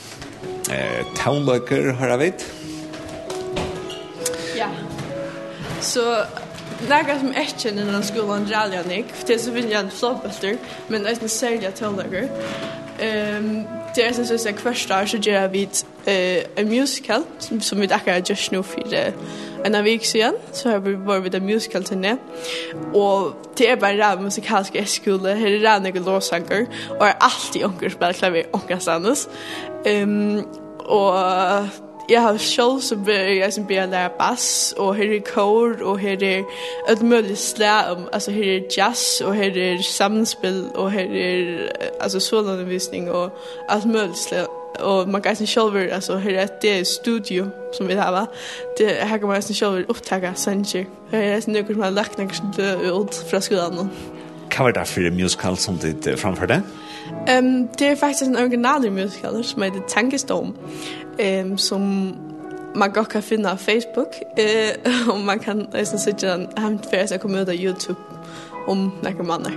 [0.71, 2.53] eh townløker, har jeg vet.
[4.57, 4.69] Ja.
[5.81, 6.25] Så
[6.89, 9.79] lagar som ikke i denne skolen drar jeg ikke, for det er så vil jeg
[9.79, 10.57] en flåbølter,
[10.89, 11.81] men det er ikke særlig at
[12.99, 13.57] Ehm...
[13.57, 15.67] Um, Det er sånn at hvert år så gjør vi
[16.09, 18.95] en musical som vi akkurat gjør nå for
[19.63, 22.17] en av vik siden, så har vi vært med en musical til det.
[22.93, 26.65] Og det er bare rævn musikalsk skole, her er rævn ikke låsanger,
[26.99, 29.27] og er alltid unger spiller klaver unger sannes.
[29.87, 30.43] Um,
[30.79, 31.69] og
[32.09, 36.17] jeg har selv som jeg som blir lærer bass, og her er kor, og her
[36.23, 36.43] er
[36.91, 41.69] et mulig slag om, altså her er jazz, og her er samspil, og her er
[41.99, 43.29] altså solundervisning, og
[43.69, 44.45] alt mulig slag.
[44.79, 47.45] Og man kan ikke selv, altså her er det studio
[47.77, 48.27] som vi har,
[48.77, 50.83] det her kan man ikke selv opptakke sanger.
[51.11, 53.91] Her er det noe som har lagt noe som død ut fra skolen.
[54.53, 56.53] Hva var det for musical som du framførte?
[56.53, 56.82] Ja.
[57.39, 60.55] Um, det er faktisk en original musical, som heter Tankestorm,
[61.43, 61.81] um, som
[62.75, 67.09] man godt kan finde på Facebook, uh, og man kan næsten sætte den ham færdig,
[67.09, 67.99] så komme ud af YouTube
[68.67, 69.51] om nogle måneder.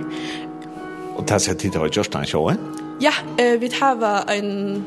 [1.15, 2.55] Og der skal tid til at en show, eh?
[3.01, 3.95] Ja, uh, vi har
[4.33, 4.83] en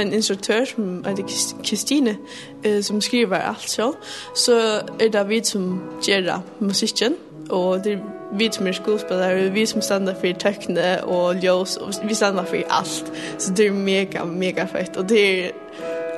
[0.00, 1.24] en instruktør som heter
[1.64, 2.16] Kristine
[2.64, 3.92] eh, som skriver alt så
[4.34, 7.14] så er det vi som gjør musikken
[7.52, 7.98] og det er
[8.32, 12.56] vi som er skuespillere, vi som stender for tøkne og ljøs, og vi stender for
[12.70, 13.12] alt.
[13.38, 15.50] Så det er mega, mega fett, og det er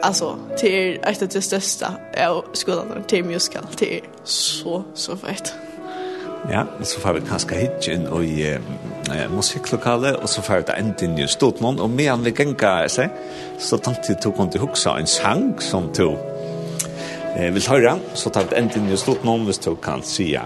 [0.03, 1.94] alltså till ett av det största
[2.27, 5.55] av skulle till musical till så så fett.
[6.51, 10.75] Ja, så får vi kanskje hit inn i eh, musikklokalet, og så får vi det
[10.77, 13.14] endt inn i Stotmån, og medan vi genga seg,
[13.59, 16.18] så tenkte jeg tog hun til huksa en sang som tog
[17.38, 20.44] eh, vil høre, så tar vi endt inn i Stotmån, hvis du kan ja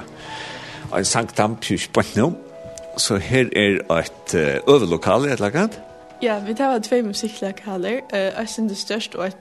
[0.97, 2.33] en sanktampjus på nå.
[2.97, 4.35] Så her er et
[4.69, 5.81] øvelokale, et lagat.
[6.23, 9.37] Ja, vi tar två musiklokaler, eh och sen det största och ett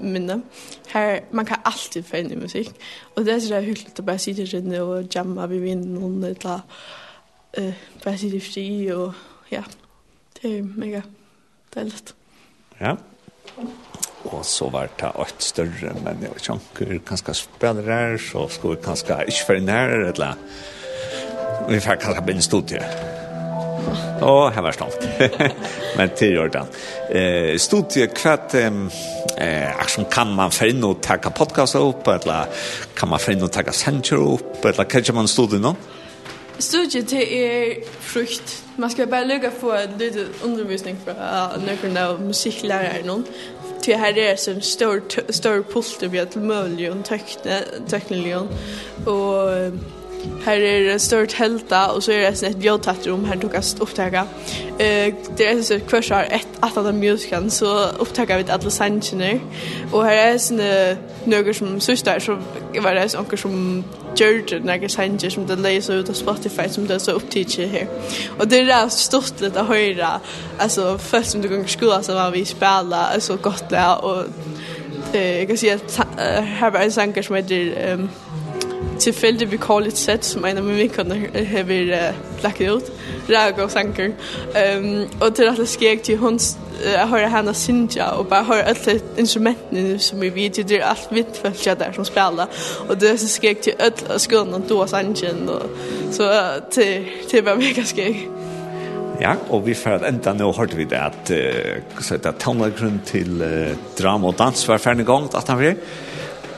[0.00, 0.42] minne.
[0.88, 2.70] Här man kan alltid få in musik.
[3.16, 6.34] Och det är så där hyggligt att bara sitta inne och jamma vid vinden eller
[6.34, 6.60] ta
[7.52, 7.72] eh
[8.04, 9.14] bara sitta i fri och
[9.48, 9.62] ja.
[10.40, 11.02] Det är mega
[11.74, 12.14] deiligt.
[12.78, 12.96] Ja
[14.24, 18.76] og så var det ett større, men jeg vet ikke, kanskje spiller her, så skulle
[18.76, 20.34] vi kanskje ikke være nære, eller
[21.68, 23.18] vi får kanskje begynne studiet.
[24.22, 24.62] Åh, til.
[24.62, 25.08] Var stolt.
[25.96, 26.66] men til Jordan.
[27.10, 32.48] Eh, stod til kvart, eh, som kan man finne og ta podcast opp, eller
[32.96, 35.58] kan man finne og ta sender opp, eller kanskje man stod nå?
[35.58, 35.76] noen?
[36.60, 38.64] Studiet til er frukt.
[38.76, 43.24] Man skal bare lukke på en liten undervisning fra noen av musikklæreren
[43.82, 48.48] till här är så en stor stor pulter vi har till möjligen teckne teckneligen
[49.04, 49.48] och
[50.44, 54.22] Her er stort helta, og så er det et bjødtatt rom her du kan opptaka.
[54.80, 57.66] Eh, det er et kvørs har et at av musikken, så
[57.98, 59.40] opptaka vi alle sangene.
[59.92, 62.36] Og her er sånne nøkker som søster, så
[62.82, 63.84] var det noen som
[64.16, 67.68] gjør det noen sanger som det leiser ut av Spotify som det er så opptidkje
[67.68, 67.86] her.
[68.38, 70.16] Og det er stort litt å høre,
[70.58, 74.24] altså først som du kan skola så var vi spela, så godt det, og
[75.14, 76.00] eh, jeg kan si at
[76.60, 77.94] her var en sanger som heter...
[77.94, 78.10] Um,
[79.00, 81.80] tilfeldig vi kallar ett sæt, som en av mine kunder har vi
[82.42, 82.92] lagt ut,
[83.30, 84.12] Ræk og sanker.
[84.54, 86.38] Um, og det er alt skægt til hun
[86.84, 91.08] at høre henne synja, og bare høre alle instrumentene som vi vet, det er alt
[91.10, 92.46] vidt følger der som spiller.
[92.88, 95.70] Og det er så skrek til alle skolen, og du og sangen, og
[96.12, 96.30] så
[96.70, 98.28] til, til bare mega skægt.
[99.20, 101.32] Ja, og vi får enda nå hørte vi det at
[102.16, 105.76] uh, tannleggrunn til uh, drama og dans var ferdig gang, at han vil.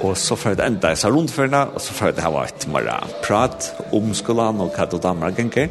[0.03, 3.68] Og så får det enda seg rundførende, og så får det ha vært bare prat
[3.94, 5.70] om skolen og hva det damer ganger.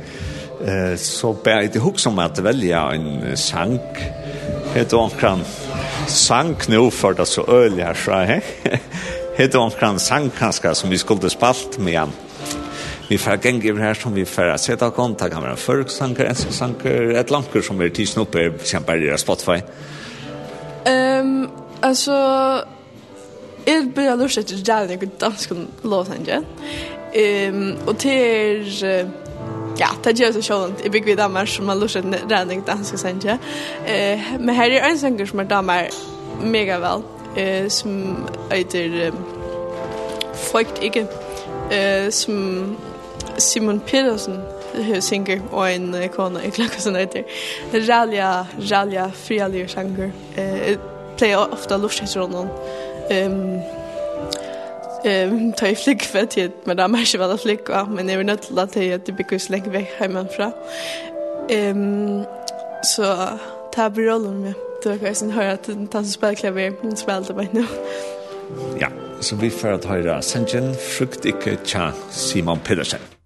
[0.61, 3.79] Eh, så ber jeg til hukse om at velge en sang.
[4.71, 5.43] Hette omkran
[6.07, 8.45] sang nå for det så øl her fra her.
[9.39, 12.13] Hette omkran sang kanskje som vi skulle spalt med han.
[13.11, 16.29] Vi får gang over her som vi får sette av kont, det kan være førksanker,
[16.31, 19.57] ensksanker, et lanker som er kjemper i Spotify.
[20.87, 21.49] Um,
[21.83, 22.15] altså,
[23.67, 25.51] Jeg börjar lusta etter jævlig noen dansk
[25.83, 26.45] låsanger.
[27.51, 29.07] Um, og til er...
[29.79, 30.81] Ja, det gjør seg sjålent.
[30.83, 33.37] Jeg bygger i damer som har lusta etter jævlig dansk sanger.
[33.85, 35.91] Uh, men her er en sanger som er damer
[36.41, 37.05] mega vel.
[37.37, 39.11] Uh, som heter...
[39.11, 39.25] Um,
[40.51, 41.05] Frygt ikke.
[41.71, 42.77] Uh, som
[43.37, 44.39] Simon Pedersen
[44.99, 47.23] singer och en uh, kona i klakken heter.
[47.73, 50.11] Ralja, Ralja, Frialir sanger.
[50.37, 50.79] Uh, jeg
[51.17, 52.49] pleier ofte lusta etter honom.
[53.09, 53.61] Ehm
[55.03, 58.13] Ehm ta i flick för att jag men där märker väl att flicka men det
[58.13, 60.51] är nog till att jag typ kus länge väg hemifrån.
[61.49, 62.23] Ehm
[62.83, 63.27] så
[63.73, 64.53] ta brollen med.
[64.83, 67.65] Du kan kanske höra att den tar spel klavier men spelar det nu.
[68.79, 68.87] Ja,
[69.19, 73.20] så vi får att höra Sanjen frukt ikke tja Simon Pedersen.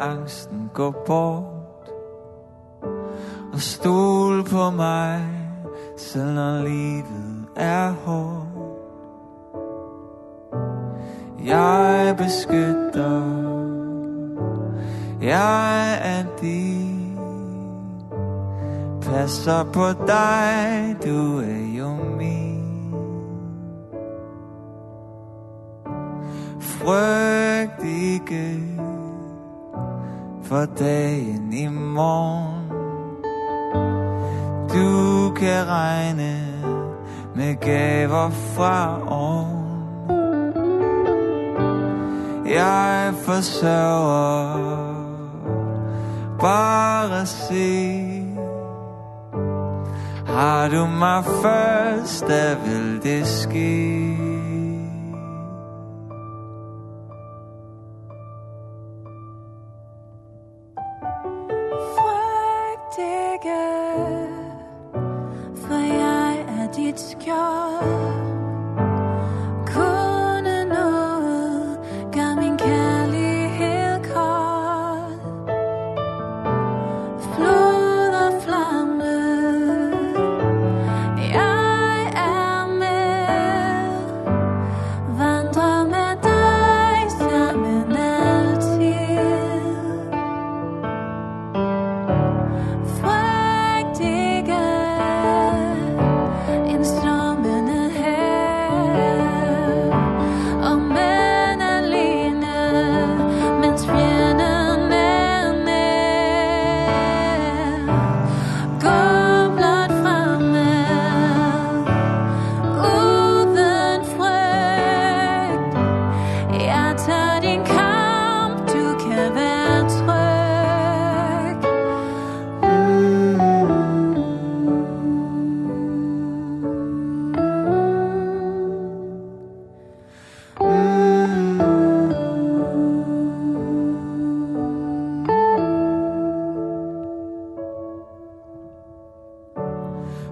[0.00, 1.90] angsten gå bort.
[3.52, 3.99] Og stå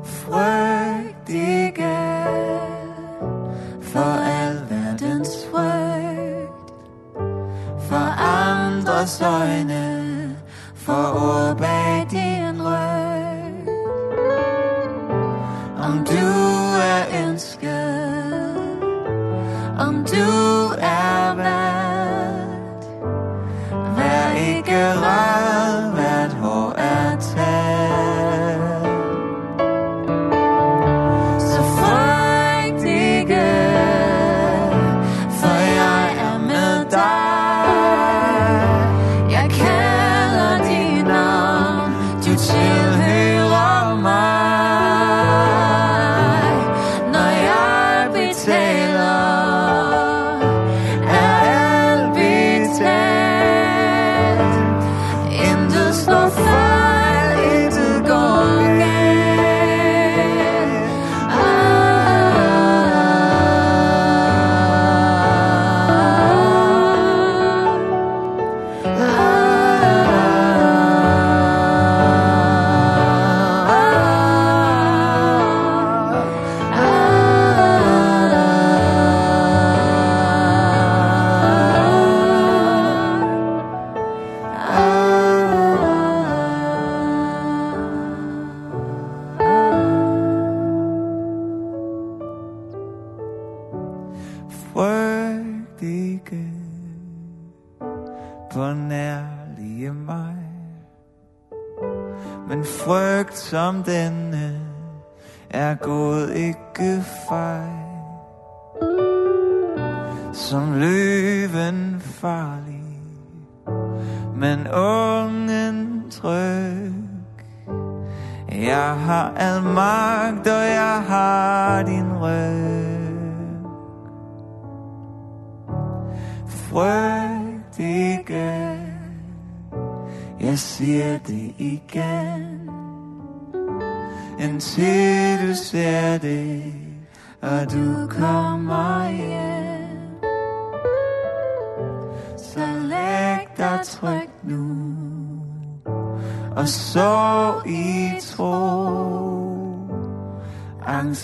[0.02, 0.57] frei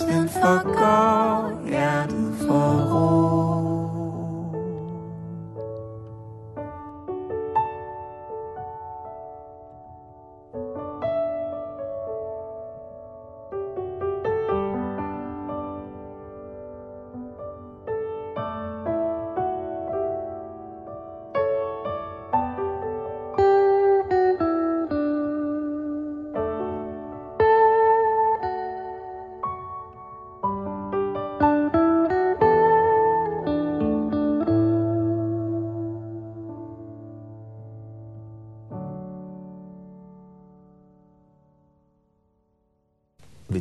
[0.04, 3.73] Vesten forgår hjertet får ro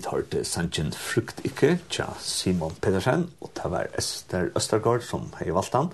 [0.04, 5.54] vid hørte Sanchen Frukt ikke, tja Simon Pedersen, og det var Esther Østergaard som har
[5.54, 5.92] valgt han.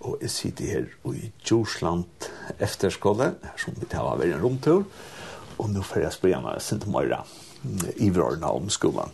[0.00, 2.28] Og jeg sitter her i Djursland
[2.60, 4.86] efterskole, her som vi tar av en romtur,
[5.58, 7.24] og nå får jeg spørre meg sin Møyra
[7.96, 9.12] i vrårene om skolen.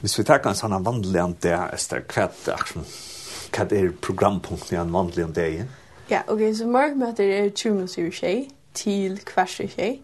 [0.00, 4.94] Hvis vi tar en sånn vanlig an det, Esther, hva er, er programpunkten i en
[4.94, 5.76] vanlig an det igjen?
[6.10, 10.00] Ja, ok, så morgenmøter er 20 minutter til kvart til tjej.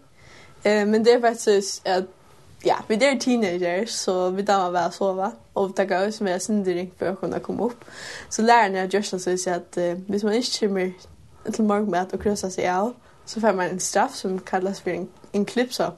[0.63, 2.09] Eh, men det er faktisk at
[2.65, 6.91] ja, vi er teenager, så vi dammar väl sova Og det går som är syndering
[6.97, 7.85] for å kunne komme opp.
[8.29, 10.91] Så läraren jag Justin så säger att eh, hvis man ikke kommer
[11.53, 12.93] till morgonmat och krossar seg av
[13.25, 15.91] så får man en straff som kallas for en, en klipsa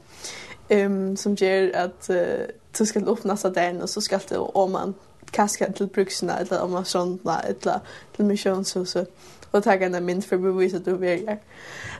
[0.70, 2.47] um, som gjør at uh,
[2.80, 4.95] du skal åpne seg der, og så skal du om man
[5.34, 7.80] kaska til bruksene, eller om man sådana eller
[8.16, 9.07] til missionshuset
[9.51, 11.38] og tagga en mynd för bevis at du väger.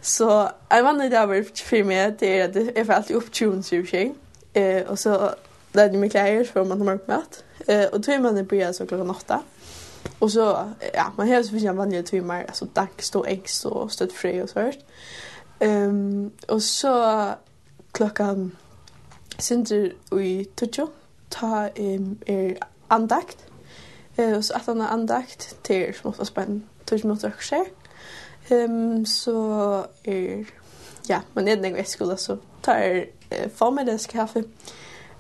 [0.02, 3.74] Så en vanlig dag var for meg, det er at jeg får alltid opp tunes
[3.74, 4.16] i och
[4.54, 5.36] Eh, och så
[5.72, 7.44] lärde mig kläder för man har mörkt mat.
[7.68, 9.42] Eh, och timmarna började så klockan 8.
[10.20, 12.46] Och så, ja, man har så vissa vanliga timmar.
[12.48, 14.76] Alltså dags och äggs och stött fri och så här.
[15.60, 17.30] Ehm och så
[17.92, 18.56] klockan
[19.38, 20.88] sinter i Tucho.
[21.30, 23.38] Ta um, er andakt.
[24.16, 26.68] Eh, och så att han andakt till smått och spänn.
[26.86, 27.66] Tucho mot och skär.
[28.50, 30.46] Ehm så är,
[31.08, 33.06] ja, man är den en skola så tar
[33.56, 34.44] formiddagskaffe.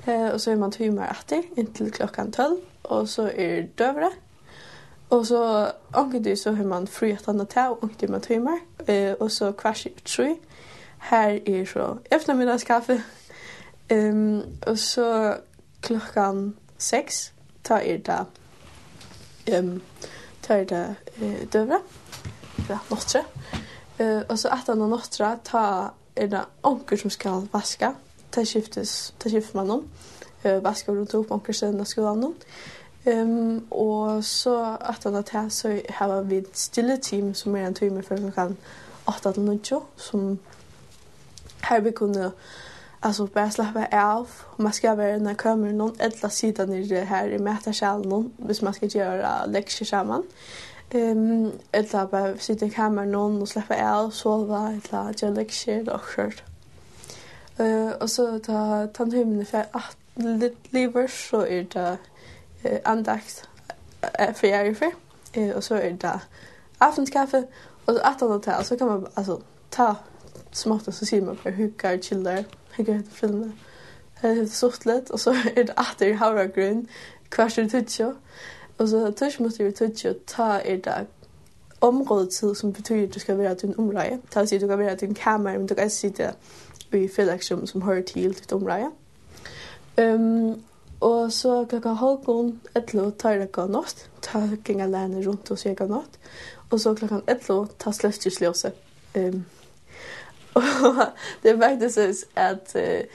[0.07, 4.11] Eh, og så er man timer etter, inntil klokken 12, og så er døvere.
[5.11, 8.57] Og så anker så har man fri et annet til, og anker man timer.
[8.87, 10.35] Eh, og så kvart i tre,
[11.01, 13.01] her er så eftermiddagskaffe.
[13.91, 15.37] Um, og så
[15.81, 17.33] klokken 6,
[17.63, 18.25] ta er det
[19.57, 19.81] um,
[20.41, 21.79] ta er det eh, døvere,
[22.69, 23.23] Ja, nåttre.
[23.99, 25.63] Eh, og så etter noen nåttre, ta
[26.21, 27.93] er det onker som skal vaska.
[28.35, 29.87] Det skiftes, det skifter man om.
[30.43, 32.33] Eh, vaska rundt opp onker siden av skolan.
[33.05, 37.73] Um, og så at han at så har vi et stille team som er en
[37.73, 38.57] time før klokkan
[39.07, 40.39] 8 til 9 som
[41.63, 42.31] her vi kunne
[43.01, 47.29] alltså bara släppa av och man ska vara när kommer någon eller sida ner här
[47.29, 50.23] i mätarsalen hvis man ska göra läxor samman.
[50.93, 56.01] Ehm eller bara sitta i kameran någon och släppa el, sova eller göra lektier och
[56.15, 56.43] kört.
[57.57, 59.97] Eh och så ta ta tandhymen för att
[60.69, 61.97] lever så är det
[62.63, 63.47] eh, andakt
[64.35, 64.91] för jag är för.
[65.31, 66.19] Eh och så är det
[66.77, 67.43] aftonskaffe
[67.85, 69.95] och så att annat så kan man alltså ta
[70.51, 72.45] smått och så ser man på hukar chillar.
[72.75, 73.59] Jag går till filmen.
[74.21, 76.87] Det är så lätt och så är det att det har grön
[77.29, 78.01] kvarts tutsch.
[78.81, 81.07] Og så tørs måtte vi tøtje og ta er det
[81.81, 84.17] områdetid som betyr at du skal være til en område.
[84.31, 86.33] Ta si du kan være til en kammer, men du kan sitte
[86.93, 88.89] i fællesrum som hører til ditt område.
[90.01, 90.63] Um,
[90.99, 94.09] og så klokka halvgån, etlo, tar det gav nått.
[94.21, 96.17] Ta gjenga lærne rundt og sier gav nått.
[96.71, 98.71] Og så klokka etlo, ta sløstjusløse.
[99.15, 99.45] Um,
[100.55, 101.05] og
[101.43, 103.05] det er faktisk at uh,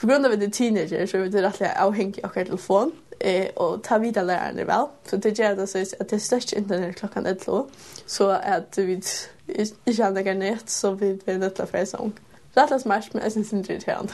[0.00, 2.92] på grunn av at det er teenager, så er det rettelig avhengig av hver telefon
[3.20, 6.80] eh och ta vidare läraren väl så det gör det så att det störs inte
[6.80, 7.66] när klockan är två
[8.06, 9.02] så att vi
[9.84, 12.12] i känner kan net så vi vill detta för sång
[12.54, 14.06] rätt smash men jag syns inte det här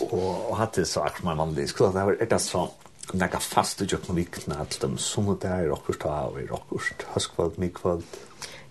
[0.00, 2.70] och hade sagt man man det skulle det var ett så
[3.12, 7.02] några fast jag kan vikna att dem som det är och förstå och i rockost
[7.06, 8.16] höskvalt mikvalt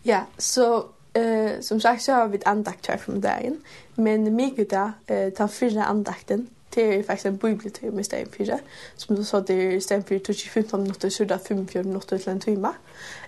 [0.03, 3.63] ja så eh som sagt så har vi ett andakt här från dagen
[3.95, 8.59] men mig då eh ta fyra andakten det är faktiskt en bibeltur med sten fyra
[8.95, 12.29] Som du sa, det är sten fyra till 15 minuter, så där 45 minuter till
[12.29, 12.69] en timme.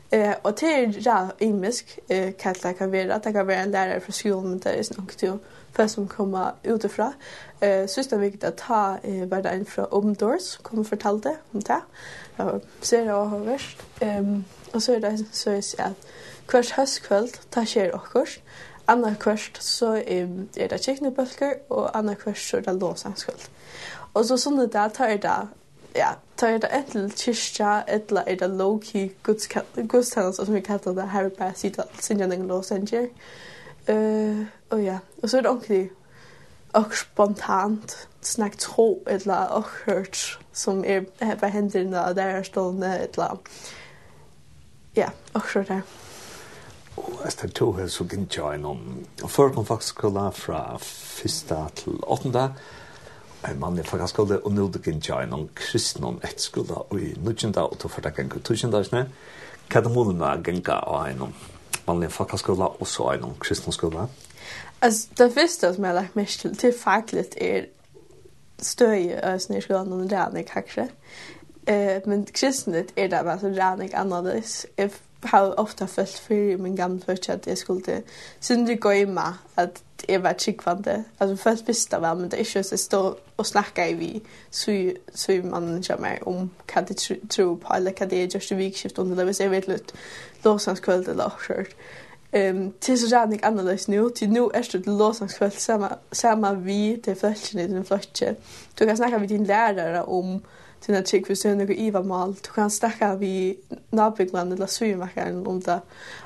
[0.10, 3.20] Eh, och det är ja, imisk eh, kalla kan vara.
[3.20, 5.38] Det kan vara en lärare från skolan, men det är snart till
[5.74, 7.14] för som kommer utifrån.
[7.60, 11.60] Eh, så det viktigt att ta eh, värda en från Omdors Doors kommer fortalte om
[11.60, 11.82] det.
[12.36, 13.84] Jag ser det och har värst.
[14.00, 16.08] Ehm och så är det så är det att
[16.46, 18.26] kvart höstkvöld, det sker också.
[18.88, 23.48] Anna kvørst så um, er det kjekkenebølger, og anna kvørst så er det låsangskvöld.
[24.14, 25.38] Og så sånn det tar er det,
[25.96, 31.10] ja, tar er det etter kyrkja, etter er det low-key gudstjenester, som vi kallar det
[31.16, 33.10] her, bare sitter alt sin gjennom låsanger.
[33.88, 35.84] Uh, og ja, og så er det ordentlig,
[36.74, 43.00] og spontant snakk tro eller og hørt som er bare hendene og der er stående
[43.00, 43.38] eller
[44.96, 45.82] ja, og så der.
[46.98, 48.82] Og etter to her så gikk jeg innom.
[49.24, 52.50] Og før kom faktisk skola fra fyrsta til åttenda.
[53.50, 57.80] En mann i fagskola, og nå gikk jeg innom kristne etterskola og i nødgjenda, og
[57.82, 59.08] to fyrta gikk jeg tøkjenda, ikke?
[59.74, 61.34] Kademonene gikk jeg innom
[61.88, 64.08] vanlig fagskola og så innom kristne skola.
[64.84, 67.66] Altså, det første som jeg har lagt mest til, till faktiskt är
[68.58, 70.88] stöj ösn i skolan och det kanske.
[71.68, 74.66] Eh men kristnet er det bare så där annerledes.
[74.78, 74.92] Jeg
[75.26, 78.04] har ofta følt fyrir i min gamle fyrst at jeg skulle
[78.42, 81.04] synde gå i meg at jeg var tryggvande.
[81.20, 85.42] Altså først visste jeg men det er ikke så stå og snakke i vi så
[85.44, 86.94] mannen kommer om hva de
[87.30, 89.94] tror på eller hva de er just i vikskift under det hvis jeg vet litt
[90.44, 91.76] låsanskvöld eller okkjørt.
[92.34, 97.02] Um, til så rann jeg annerledes nu til nu er det låtsas samma samma vi
[97.04, 98.36] til fläschen i din fläschen.
[98.80, 100.42] Du kan snakke med din lærere om
[100.84, 103.58] til at tjekk du har noe iva mal, du kan snakke vi
[103.92, 105.80] nabbyggland eller svimakkeren om det.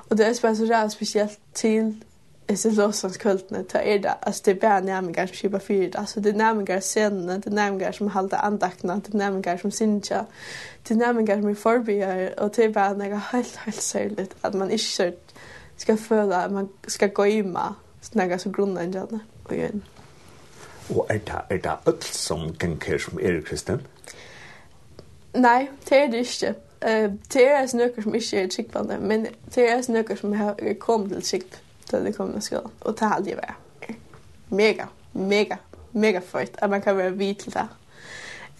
[0.09, 1.95] Og det er bare så rævlig spesielt til
[2.49, 6.31] disse låsanskvøldene, ta er det, altså det er bare nærmengar som kjipa fyrir, altså det
[6.31, 10.21] er nærmengar scenene, det er nærmengar som halda andakna, det er nærmengar som sinja,
[10.87, 14.53] det er nærmengar som er forbyar, og det er bare nega helt, helt særligt, at
[14.53, 15.11] man ikke sør
[15.77, 17.67] skal føle at man skal gå ima,
[18.13, 19.81] nega som grunna enn og gjerne.
[20.89, 23.81] Og er det, er det alt som genker som er kristen?
[23.83, 23.96] Ja.
[25.37, 26.55] Nei, det er det ikke.
[26.81, 30.33] Uh, det er altså noe som ikke er skikkvande, men det er altså noe som
[30.37, 31.57] har kommet til skikk
[31.89, 33.95] til det kommende skolen, og det har aldri vært.
[34.49, 35.57] Mega, mega,
[35.93, 37.67] mega fort at man kan være vid til det.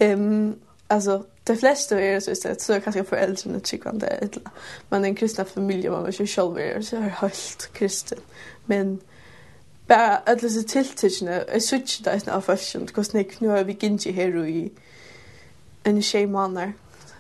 [0.04, 0.56] Um,
[0.90, 4.52] altså, de fleste av er så istället, så er kanskje foreldrene skikkvande et eller annet.
[4.90, 8.18] Men en kristna familie, man er ikke selv er, så er helt kristen.
[8.66, 9.02] Men
[9.88, 13.64] bare alle disse tiltakene, jeg synes ikke det er sånn av fashion, hvordan jeg knur
[13.64, 14.72] vi gynner her og i
[15.88, 16.74] en tjej månader.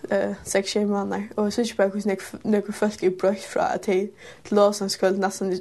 [0.09, 1.29] eh sex tjej månader.
[1.35, 4.09] och så typ hur snäck några folk i bröst från att till
[4.49, 5.59] låsen skulle nästan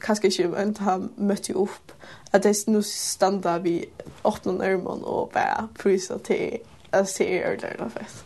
[0.00, 1.92] kanske inte inte ha mött upp
[2.30, 3.84] att det nu standa vi
[4.22, 6.58] åttan örmon och bara prisa till
[6.90, 8.24] att se er där då fest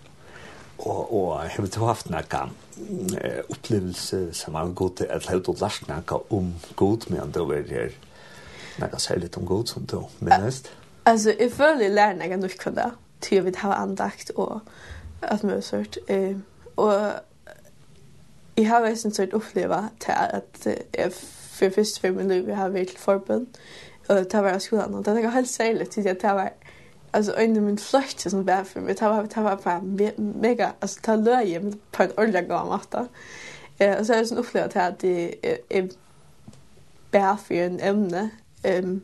[0.78, 2.24] Og, og har du haft noen
[2.88, 7.68] några opplevelse som har gått at du har lært några om god med ändå över
[7.70, 7.92] här
[8.78, 10.70] några särskilt om god som då minst
[11.04, 12.90] Alltså, jag jeg lærer ganska nok for det
[13.20, 14.60] til jeg vil ha andakt og
[15.22, 15.98] at mulig sort.
[16.08, 16.36] Eh,
[16.76, 17.12] og
[18.56, 20.66] jeg har vært en sørt oppleva til at
[20.96, 23.46] jeg for først for min liv jeg har vært til forbund
[24.08, 26.52] og det var av skolen og det er helt særlig til at det var
[27.12, 28.94] Alltså en av min flöjt som var för mig.
[28.94, 29.80] Det var det var bara
[30.16, 33.08] mega alltså ta löje på en ordentlig gång matta.
[33.78, 35.34] Eh och så är det sån upplevelse att det
[35.68, 35.88] är
[37.10, 38.30] bär för en ämne
[38.62, 39.00] Um,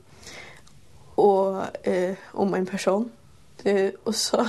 [1.15, 3.11] och eh om en person
[3.67, 4.47] Eh, och så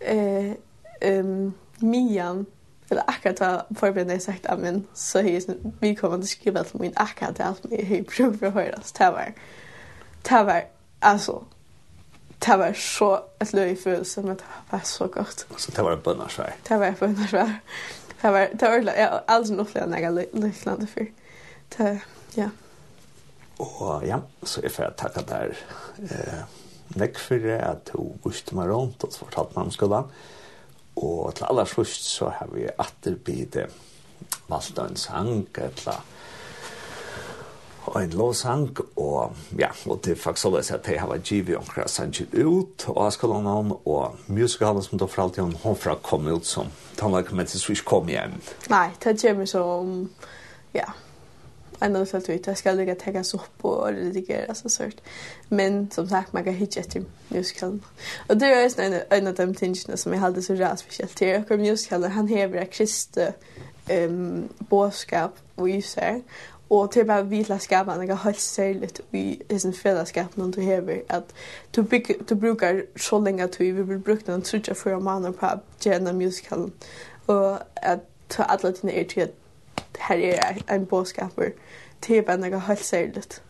[0.00, 0.52] eh
[1.00, 2.46] ehm Mian
[2.88, 5.46] eller akkurat var förberedda jag sagt amen så hej
[5.80, 9.34] vi kommer att skriva till min akkurat allt med hej prov för höras det var
[10.22, 10.64] det var
[10.98, 11.44] alltså
[12.38, 16.00] det var så ett löj födelse men det var så gott Så det var en
[16.00, 17.60] bönnarsvär det var en bönnarsvär
[18.20, 21.06] det var det var jag alltså nog flera några liknande för
[21.76, 22.00] det
[22.34, 22.50] ja.
[23.56, 25.56] Och ja så är för att tacka där
[25.98, 26.57] eh
[26.96, 30.12] nekk for det, at du viste meg rundt og fortalte meg om skolen.
[30.98, 33.68] Og til aller først så har vi atterbyde
[34.48, 35.98] valgt en sang, etla
[37.96, 41.88] en låsang, og ja, og det er faktisk således at jeg har vært givet omkring
[41.88, 45.94] sangen ut, og jeg skal låne han, og musikalen som da for han, hun fra
[46.02, 46.68] kom ut som
[46.98, 48.36] tannlaget, men til så kom hjem.
[48.68, 50.10] Nei, det kommer som,
[50.74, 50.90] ja,
[51.80, 54.96] en ändå så att jag ska lägga täckas upp och redigera så sort.
[55.48, 56.96] Men som sagt man kan hitta ett
[57.28, 57.78] musical.
[58.28, 61.42] Och det är en en av de tingarna som jag hade så rätt speciellt till.
[61.50, 63.32] Och musical han häver kristna
[63.86, 66.20] ehm boskap och ju så
[66.70, 70.60] Og til bare vi til å skape noe helt særlig i sin fellesskap når du
[70.60, 71.24] hever at
[71.76, 75.32] du, bygger, du bruker så lenge at vi vil bruke noen trutja for å manne
[75.32, 76.72] på å gjøre musikalen.
[77.26, 79.30] og at ta alle dine er til at
[79.92, 81.52] det här är en bådskap för
[82.00, 83.42] det är bara något helt särskilt.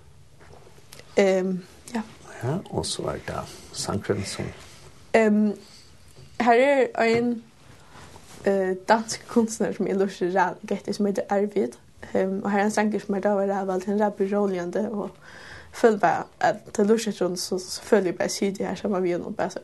[1.16, 1.62] Um,
[1.92, 2.02] ja.
[2.42, 4.44] Ja, och så är det sankren som...
[5.12, 5.52] Um,
[6.38, 7.42] här är en
[8.46, 11.76] uh, dansk konstnär som är lustig rädd som heter Arvid.
[12.12, 15.16] Um, och här är en sankren som är rädd av allt en rädd beroligande och
[15.72, 19.20] føler bare at det lusher sånn, så, så føler jeg bare sydig her sammen med
[19.20, 19.60] noen bare så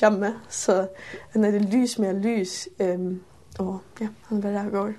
[0.00, 0.86] jamme, så
[1.32, 3.22] han er det lys med lys, um,
[3.58, 4.92] og ja, han er bare går.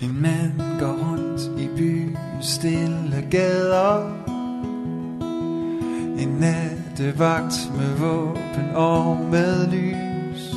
[0.00, 4.10] En mand går rundt i byens stille gader.
[6.18, 10.54] En nattevagt med våben og med lys.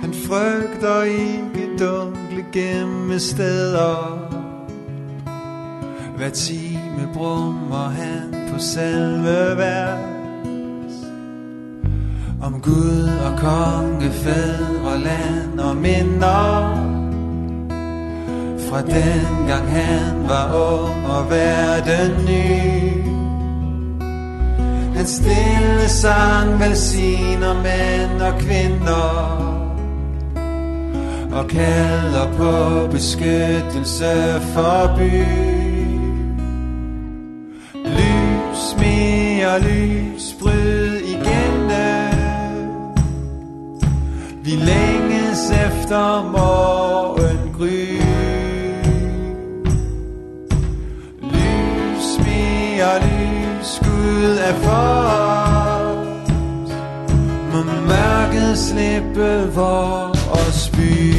[0.00, 4.26] Han frygter ikke dunkle gemme steder
[6.16, 10.94] Hver time brummer han på selve vers.
[12.42, 16.95] Om Gud og konge, fædre, land og minder
[18.76, 23.02] fra den gang han var ung og verden ny.
[24.96, 29.42] Hans stille sang velsigner mænd og kvinder
[31.32, 35.24] Og kalder på beskyttelse for by.
[37.84, 41.70] Lys, mere lys, bryd igennem
[44.42, 48.05] Vi længes efter morgen gry.
[52.94, 55.06] og lys Gud er for
[56.12, 56.72] os
[57.52, 61.16] Må mørket slippe vor os by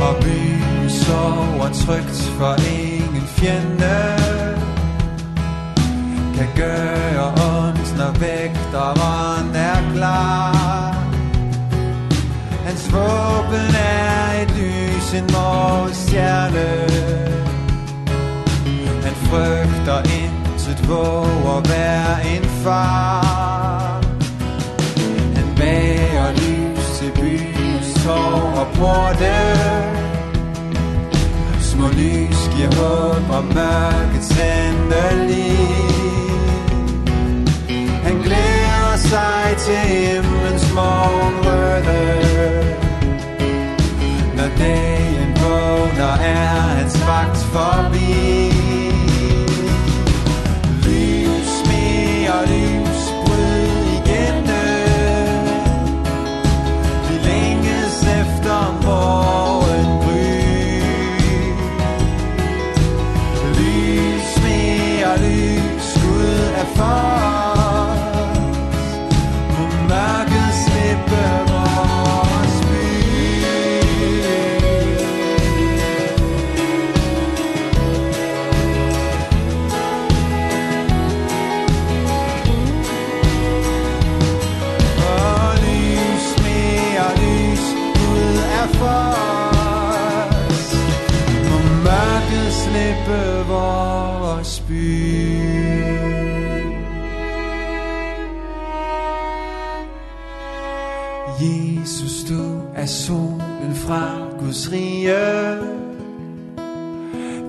[0.00, 4.18] Og byen sover trygt for ingen fjende
[6.34, 7.67] Kan gøre os
[8.20, 10.94] vægteren er klar.
[12.64, 16.68] Hans våben er et lys, en morgenstjerne
[19.04, 24.02] Han frygter intet, våger være en far.
[25.36, 29.34] Han bærer lys til byens tår og porte
[31.60, 35.67] Små lys giver håb og mørkets endelig
[39.10, 41.12] tied to him and small
[41.44, 42.76] were there
[44.36, 46.46] Når dagen vågner er
[46.76, 48.52] hans vagt forbi
[50.84, 54.44] Lys med lys bryd igen
[57.08, 59.88] Vi længes efter morgen
[63.58, 67.07] Lys med lys Gud er for
[93.08, 95.48] bevars by
[101.40, 105.78] Jesus, du er solen fra Guds rige.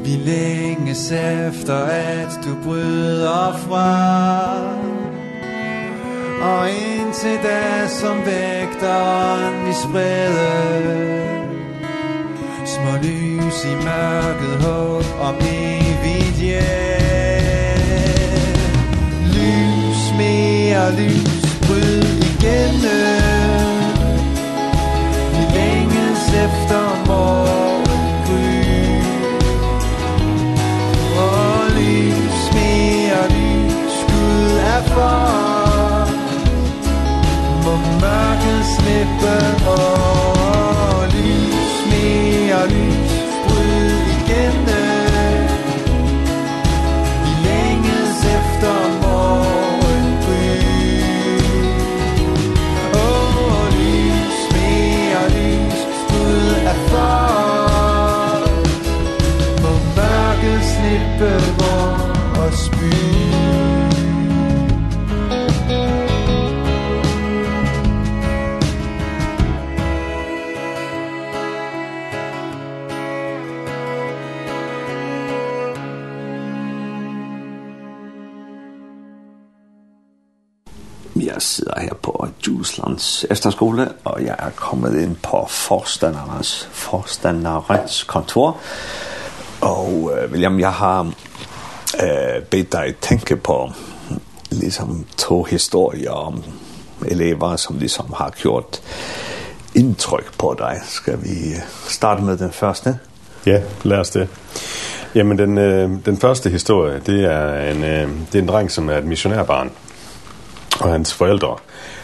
[0.04, 4.80] Vi længes efter, at du bryder fra.
[6.42, 11.29] Og indtil da som vægteren vi spreder.
[12.90, 17.84] Får lys i mørket håb om evigt hjem
[19.36, 23.82] Lys mere lys, bryd igennem
[25.36, 28.58] Vi længes efter morgen gry.
[31.28, 35.22] Og lys mere lys, Gud er for.
[37.64, 39.34] Må mørket slippe
[39.68, 40.09] op
[82.02, 88.58] på Djuslands efterskole, og jeg er kommet inn på forstanderens, forstanderens kontor.
[89.62, 91.12] Og øh, William, jeg har
[92.04, 93.72] øh, bedt dig tænke på
[94.52, 96.44] liksom to historier om
[97.08, 98.82] elever, som liksom har gjort
[99.76, 100.82] indtryk på dig.
[100.86, 101.56] Skal vi
[101.88, 103.00] starte med den første?
[103.46, 104.28] Ja, lad os det.
[105.16, 108.90] Jamen den øh, den første historie, det er en øh, det er en dreng som
[108.90, 109.72] er et missionærbarn.
[110.80, 111.56] Og hans forældre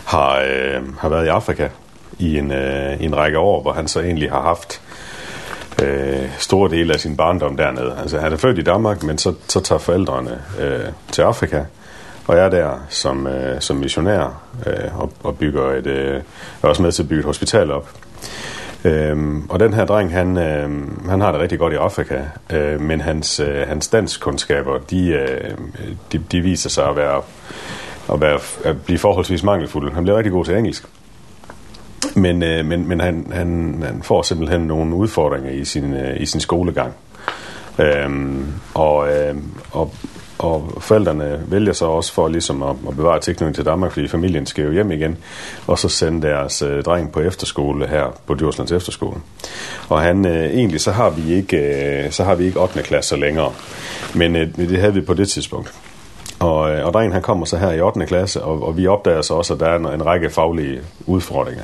[0.06, 1.70] har, øh, har været i Afrika
[2.20, 4.82] i en, øh, i en række år, hvor han så egentlig har haft
[5.84, 7.96] øh, store dele af sin barndom dernede.
[8.02, 11.64] Altså, han er født i Danmark, men så, så tager forældrene øh, til Afrika
[12.28, 16.22] og er der som, øh, som missionær øh, og, og bygger et, øh,
[16.64, 17.90] er også med til at bygge et hospital op.
[18.86, 20.70] Ehm og den her dreng han øh,
[21.10, 25.58] han har det rigtig godt i Afrika, øh, men hans øh, hans danskkundskaber, de øh,
[26.12, 27.22] de de viser sig at være
[28.14, 29.94] at, være, at blive forholdsvis mangelfuld.
[29.94, 30.86] Han bliver rigtig god til engelsk.
[32.16, 36.26] Men, øh, men, men han, han, han får simpelthen nogle udfordringer i sin, øh, i
[36.26, 36.94] sin skolegang.
[37.80, 39.36] Ehm og, øh,
[39.72, 39.94] og,
[40.38, 44.46] og forældrene vælger så også for ligesom at, at bevare tilknytningen til Danmark, fordi familien
[44.46, 45.18] skal jo hjem igen,
[45.68, 49.18] og så sende deres øh, dreng på efterskole her på Djurslands efterskole.
[49.90, 52.84] Og han øh, egentlig så har vi ikke øh, så har vi ikke 8.
[52.84, 53.52] klasse længere.
[54.16, 55.74] Men øh, det havde vi på det tidspunkt.
[56.40, 58.06] Og, og drengen han kommer så her i 8.
[58.06, 61.64] klasse, og, og vi opdager så også, at der er en, en række faglige udfordringer.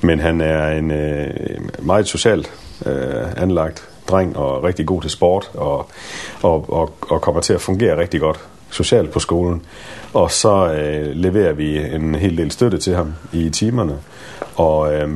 [0.00, 1.30] Men han er en øh,
[1.78, 2.52] meget socialt
[2.86, 5.86] øh, anlagt dreng og rigtig god til sport og,
[6.42, 8.40] og, og, og kommer til at fungere rigtig godt
[8.70, 9.62] socialt på skolen.
[10.12, 13.98] Og så øh, leverer vi en hel del støtte til ham i timerne.
[14.56, 14.94] Og...
[14.94, 15.08] Øh,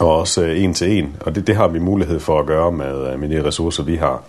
[0.00, 3.16] og også en til en, og det, det har vi mulighed for at gøre med,
[3.16, 4.22] med de ressourcer, vi har.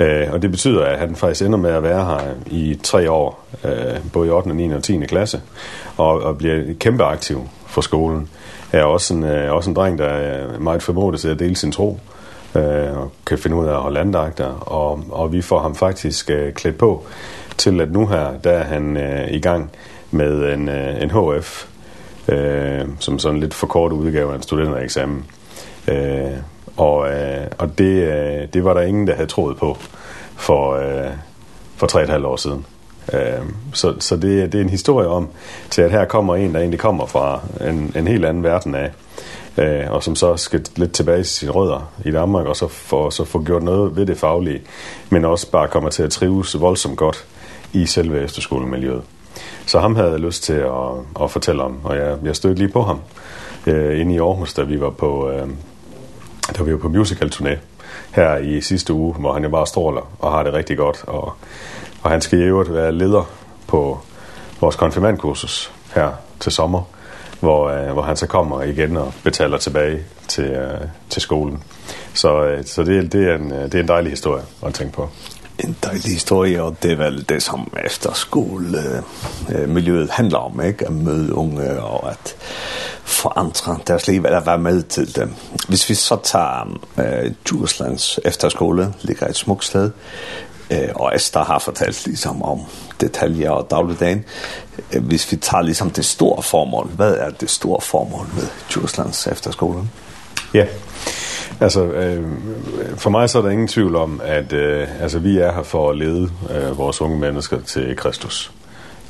[0.00, 3.46] Eh og det betyder, at han faktisk ender med at være her i tre år,
[3.64, 4.54] eh både i 8.
[4.54, 4.72] 9.
[4.72, 5.06] og 10.
[5.06, 5.40] klasse,
[5.96, 8.28] og, og bliver kæmpe aktiv for skolen.
[8.72, 11.72] Er også en, øh, også en dreng, der er meget formodet til at dele sin
[11.72, 11.98] tro,
[12.54, 16.30] øh, og kan finde ud af at holde andagter, og, og vi får ham faktisk
[16.30, 17.04] øh, klædt på
[17.56, 19.70] til, at nu her, der er han øh, i gang
[20.10, 21.66] med en, øh, en HF,
[22.28, 25.24] øh, som sådan lidt for kort udgave af en studentereksamen.
[25.88, 26.30] Øh,
[26.80, 29.76] Og øh, og det øh, det var der ingen der havde troet på
[30.36, 31.10] for øh,
[31.76, 32.66] for 3,5 år siden.
[33.12, 35.28] Øh, så så det det er en historie om
[35.70, 38.90] til at her kommer en der egentlig kommer fra en en helt anden verden af
[39.58, 43.10] Eh og som så skal lidt tilbage til sine rødder i Danmark og så for
[43.10, 44.60] så få gjort noget ved det faglige,
[45.10, 47.26] men også bare kommer til at trives voldsomt godt
[47.72, 49.02] i selve efterskolemiljøet.
[49.66, 52.72] Så ham havde jeg lyst til at at fortælle om, og jeg jeg stødte lige
[52.72, 53.00] på ham
[53.66, 55.48] øh, inde i Aarhus, da vi var på øh,
[56.56, 57.56] der var på musical-turné
[58.12, 61.04] her i sidste uge, hvor han jo bare stråler og har det rigtig godt.
[61.06, 61.32] Og,
[62.02, 63.30] og han skal i øvrigt være leder
[63.66, 64.00] på
[64.60, 66.82] vores konfirmandkursus her til sommer,
[67.40, 70.80] hvor, øh, hvor han så kommer igen og betaler tilbage til, øh,
[71.10, 71.62] til skolen.
[72.14, 75.08] Så, øh, så det, det, er en, det er en dejlig historie at tænke på
[75.64, 78.10] en dejlig historie, og det er väl det som efter
[79.68, 80.86] miljøet handlar om, ikke?
[80.86, 82.36] At møde unge og at
[83.04, 85.34] forandre deres liv eller være med til dem.
[85.68, 89.90] Hvis vi så tager øh, Djurslands efterskole, ligger et smukt sted,
[90.70, 92.60] øh, og Esther har fortalt ligesom om
[93.00, 94.24] detaljer og dagligdagen.
[95.00, 99.88] Hvis vi tager ligesom det store formål, hvad er det store formål med Djurslands efterskole?
[100.54, 100.68] Ja, yeah.
[101.60, 102.24] Altså, øh,
[102.96, 105.90] for mig så er der ingen tvivl om, at øh, altså, vi er her for
[105.90, 108.52] at lede øh, vores unge mennesker til Kristus.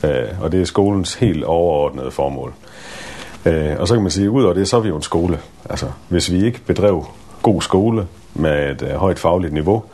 [0.04, 2.52] Øh, og det er skolens helt overordnede formål.
[3.46, 5.38] Øh, og så kan man sige, ud over det, så er vi jo en skole.
[5.70, 7.06] Altså, hvis vi ikke bedrev
[7.42, 9.84] god skole med et øh, højt fagligt niveau,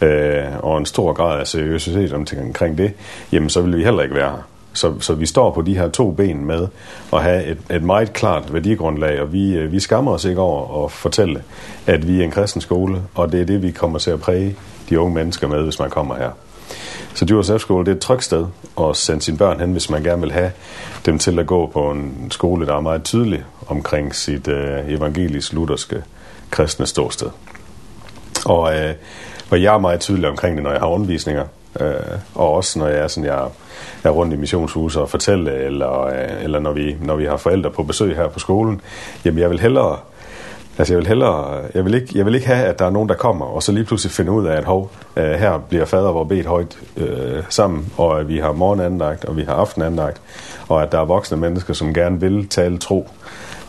[0.00, 2.92] øh, og en stor grad af seriøsitet omkring det,
[3.32, 4.51] jamen så ville vi heller ikke være her.
[4.74, 6.68] Så så vi står på de her to ben med
[7.12, 10.92] at have et et meget klart værdigrundlag og vi vi skammer os ikke over at
[10.92, 11.42] fortælle
[11.86, 14.56] at vi er en kristen skole og det er det vi kommer til at præge
[14.88, 16.30] de unge mennesker med hvis man kommer her.
[17.14, 18.46] Så Djurs F-skole, det er et trygt sted
[18.80, 20.52] at sende sine børn hen, hvis man gerne vil have
[21.06, 26.02] dem til at gå på en skole, der er meget tydelig omkring sit øh, evangelisk-lutherske
[26.50, 27.30] kristne ståsted.
[28.46, 28.94] Og, øh,
[29.50, 31.44] og jeg er meget tydelig omkring det, når jeg har undervisninger,
[31.80, 33.48] øh, og også når jeg er sådan jeg
[34.04, 37.70] er rundt i missionshuset og fortæller eller øh, eller når vi når vi har forældre
[37.70, 38.80] på besøg her på skolen,
[39.24, 39.98] jamen jeg vil hellere
[40.78, 43.08] Altså jeg vil hellere jeg vil ikke jeg vil ikke have at der er nogen
[43.08, 46.12] der kommer og så lige pludselig finder ud af at hov øh, her bliver fader
[46.12, 50.20] vor bedt højt øh, sammen og at vi har morgenandagt og vi har aftenandagt
[50.68, 53.08] og at der er voksne mennesker som gerne vil tale tro.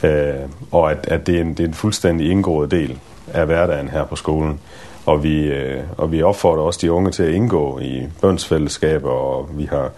[0.04, 0.34] Øh,
[0.72, 3.00] og at at det er en det er en fuldstændig indgået del
[3.34, 4.60] af hverdagen her på skolen
[5.06, 9.50] og vi øh, og vi opfordrer også de unge til at indgå i bønsfællesskaber og
[9.54, 9.92] vi har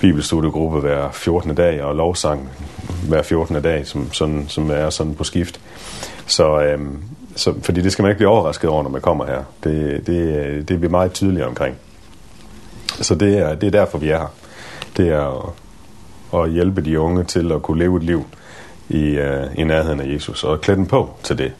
[0.00, 1.54] bibelstudiegruppe hver 14.
[1.54, 2.50] dag og lovsang
[3.08, 3.62] hver 14.
[3.62, 5.60] dag som sådan som er sådan på skift.
[6.26, 7.02] Så ehm
[7.36, 9.42] så fordi det skal man ikke blive overrasket over når man kommer her.
[9.64, 11.76] Det det det bliver meget tydeligt omkring.
[12.86, 14.34] Så det er det er derfor vi er her.
[14.96, 15.52] Det er
[16.34, 18.24] at, at hjælpe de unge til at kunne leve et liv
[18.88, 21.52] i uh, i nærheden af Jesus og klæde dem på til det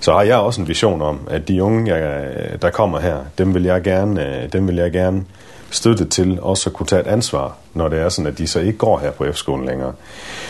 [0.00, 2.30] så har jeg også en vision om at de unge jeg,
[2.62, 5.24] der kommer her, dem vil jeg gerne dem vil jeg gerne
[5.70, 8.60] støtte til også at kunne tage et ansvar, når det er sådan, at de så
[8.60, 9.92] ikke går her på F-skolen længere.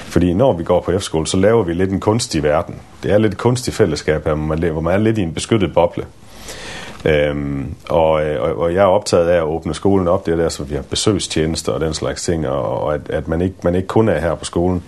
[0.05, 2.75] Fordi når vi går på F-skole, så laver vi lidt en kunstig verden.
[3.03, 5.35] Det er lidt et kunstig fællesskab her, hvor man, hvor man er lidt i en
[5.35, 6.05] beskyttet boble.
[7.05, 10.49] Ehm og, og og jeg er optaget af at åbne skolen op det er der
[10.49, 13.75] så vi har besøgstjenester og den slags ting og, og at at man ikke man
[13.75, 14.83] ikke kun er her på skolen.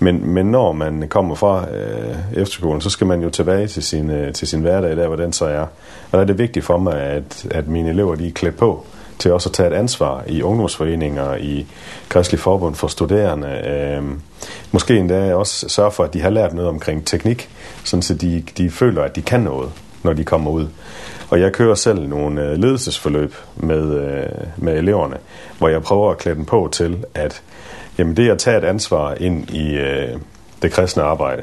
[0.00, 4.10] Men men når man kommer fra øh, efterskolen så skal man jo tilbage til sin
[4.10, 5.60] øh, til sin hverdag der hvordan så er.
[5.60, 5.68] Og
[6.12, 8.84] der er det vigtigt for mig at at mine elever de er klædt på
[9.18, 11.66] til også at tage et ansvar i ungdomsforeninger, i
[12.08, 13.60] kristelig forbund for studerende.
[13.64, 14.20] Ehm
[14.72, 17.48] måske endda også sørge for at de har lært noget omkring teknik,
[17.84, 19.70] sådan så de de føler at de kan noget
[20.02, 20.66] når de kommer ud.
[21.32, 24.00] Og jeg kører selv nogle ledelsesforløb med,
[24.56, 25.16] med eleverne,
[25.58, 27.42] hvor jeg prøver at klæde dem på til, at
[27.98, 30.18] jamen det at tage et ansvar ind i øh,
[30.62, 31.42] det kristne arbejde,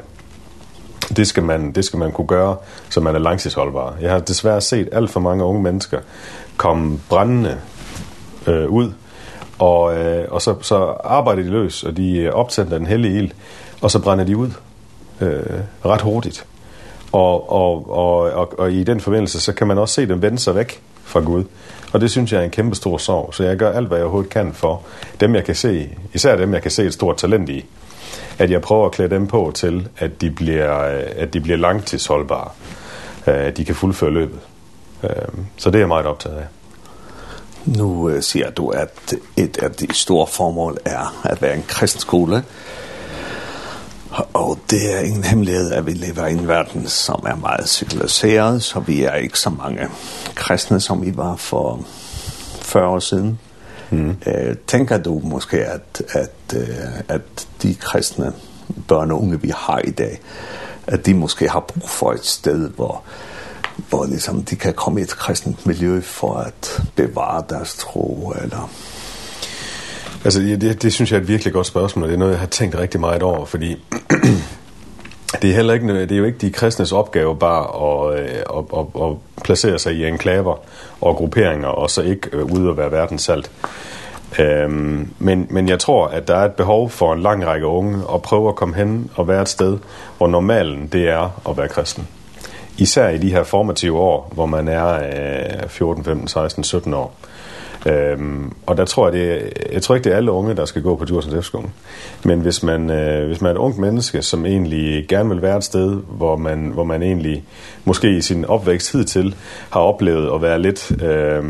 [1.16, 2.56] det skal man det skal man kunne gøre,
[2.90, 3.96] så man er langtidsholdbar.
[4.00, 5.98] Jeg har desværre set alt for mange unge mennesker
[6.56, 7.58] komme brændende
[8.46, 8.92] øh, ud
[9.58, 13.30] og øh, og så så arbejder de løs og de optænder den hellige ild
[13.80, 14.50] og så brænder de ud
[15.20, 16.46] øh, ret hurtigt.
[17.12, 20.38] Og, og, og, og, og i den forbindelse, så kan man også se dem vende
[20.38, 21.44] sig væk fra Gud.
[21.92, 24.04] Og det synes jeg er en kæmpe stor sorg, så jeg gør alt, hvad jeg
[24.04, 24.82] overhovedet kan for
[25.20, 27.64] dem, jeg kan se, især dem, jeg kan se et stort talent i,
[28.38, 30.72] at jeg prøver at klæde dem på til, at de bliver,
[31.16, 32.48] at de bliver langtidsholdbare,
[33.26, 34.38] at de kan fuldføre løbet.
[35.56, 36.46] Så det er jeg meget optaget af.
[37.64, 42.42] Nu siger du, at et af de store formål er at være en kristen skole.
[44.32, 48.62] Og det er ingen hemmelighed, at vi lever i en verden, som er meget sekulariseret,
[48.62, 49.88] så vi er ikke så mange
[50.34, 51.80] kristne, som vi var for
[52.62, 53.38] 40 år siden.
[53.90, 54.16] Mm.
[54.26, 56.68] Øh, tænker du måske, at, at, øh,
[57.08, 58.32] at de kristne
[58.88, 60.20] børn og unge, vi har i dag,
[60.86, 63.02] at de måske har brug for et sted, hvor,
[63.88, 68.70] hvor liksom, de kan komme i et kristent miljø for at bevare deres tro, eller
[70.24, 72.32] Altså, det, det, det synes jeg er et virkelig godt spørgsmål, og det er noget,
[72.32, 73.76] jeg har tænkt rigtig meget over, fordi
[75.42, 77.64] det er heller ikke det er jo ikke de kristnes opgave bare
[78.12, 80.56] at, at, at, at placere sig i enklaver
[81.00, 83.50] og grupperinger og så ikke ud og være verdenssalt.
[84.38, 87.98] Ehm men men jeg tror at der er et behov for en lang række unge
[88.14, 89.78] at prøve at komme hen og være et sted
[90.18, 92.08] hvor normalen det er at være kristen.
[92.78, 94.94] Især i de her formative år, hvor man er
[95.62, 97.14] øh, 14, 15, 16, 17 år.
[97.86, 100.82] Ehm og der tror jeg det jeg tror ikke det er alle unge der skal
[100.82, 101.72] gå på Djursland Efterskolen.
[102.24, 105.56] Men hvis man øh, hvis man er et ung menneske som egentlig gerne vil være
[105.56, 107.44] et sted hvor man hvor man egentlig
[107.84, 109.34] måske i sin opvækst hidtil
[109.70, 111.44] har oplevet at være lidt øh,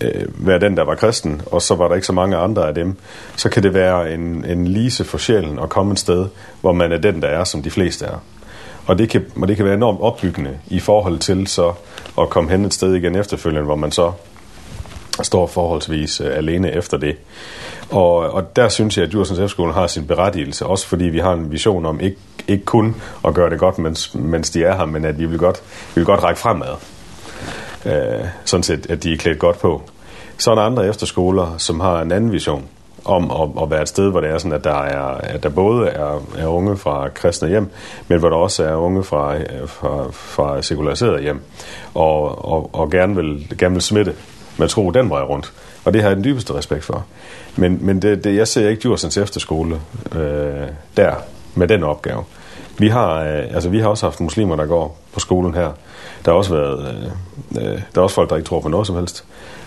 [0.00, 2.74] øh, være den der var kristen og så var der ikke så mange andre af
[2.74, 2.96] dem,
[3.36, 6.26] så kan det være en en lise for sjælen at komme et sted
[6.60, 8.22] hvor man er den der er som de fleste er.
[8.86, 11.72] Og det kan og det kan være enormt opbyggende i forhold til så
[12.18, 14.12] at komme hen et sted igen efterfølgende hvor man så
[15.22, 17.16] står forholdsvis uh, alene efter det.
[17.90, 21.32] Og, og der synes jeg, at Djursens Efterskolen har sin berettigelse, også fordi vi har
[21.32, 22.16] en vision om ikke,
[22.48, 25.38] ikke kun at gøre det godt, mens, mens de er her, men at vi vil
[25.38, 25.62] godt,
[25.94, 26.74] vi vil godt række fremad.
[27.86, 29.82] Øh, sådan set, at de er klædt godt på.
[30.38, 32.64] Så er der andre efterskoler, som har en anden vision
[33.04, 35.48] om at, at være et sted, hvor det er sådan, at der, er, at der
[35.48, 37.70] både er, er unge fra kristne hjem,
[38.08, 39.34] men hvor der også er unge fra,
[39.66, 41.40] fra, fra sekulariserede hjem,
[41.94, 44.14] og, og, og gerne, vil, gerne vil smitte
[44.56, 45.52] man tror den vej rundt.
[45.84, 47.04] Og det har jeg den dybeste respekt for.
[47.56, 49.80] Men, men det, det, jeg ser ikke Djursens efterskole
[50.14, 51.14] øh, der
[51.54, 52.24] med den opgave.
[52.78, 55.72] Vi har, øh, altså, vi har også haft muslimer, der går på skolen her.
[56.24, 57.10] Der har også været
[57.58, 59.24] øh, der er også folk, der ikke tror på noget som helst.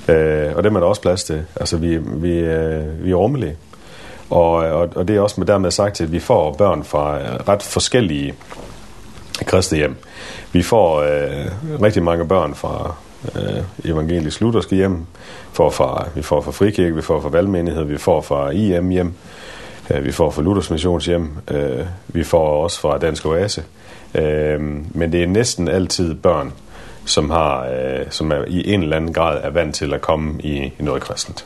[0.07, 1.45] Øh, og det er der også plads til.
[1.55, 3.55] Altså, vi, vi, øh, vi er rummelige.
[4.29, 7.17] Og, og, og det er også med dermed sagt, at vi får børn fra
[7.47, 8.33] ret forskellige
[9.45, 9.95] kristne hjem.
[10.51, 12.95] Vi får øh, rigtig mange børn fra
[13.35, 15.05] øh, evangelisk lutherske hjem,
[15.53, 19.13] får fra, vi får fra frikirke, vi får fra valgmenighed, vi får fra IM hjem,
[19.89, 23.63] øh, vi får fra Luthers missions hjem, øh, vi får også fra Dansk Oase.
[24.15, 26.53] Øh, men det er næsten altid børn,
[27.05, 30.41] som, har, øh, som er, i en eller anden grad er vant til at komme
[30.41, 31.45] i, i noget kristent.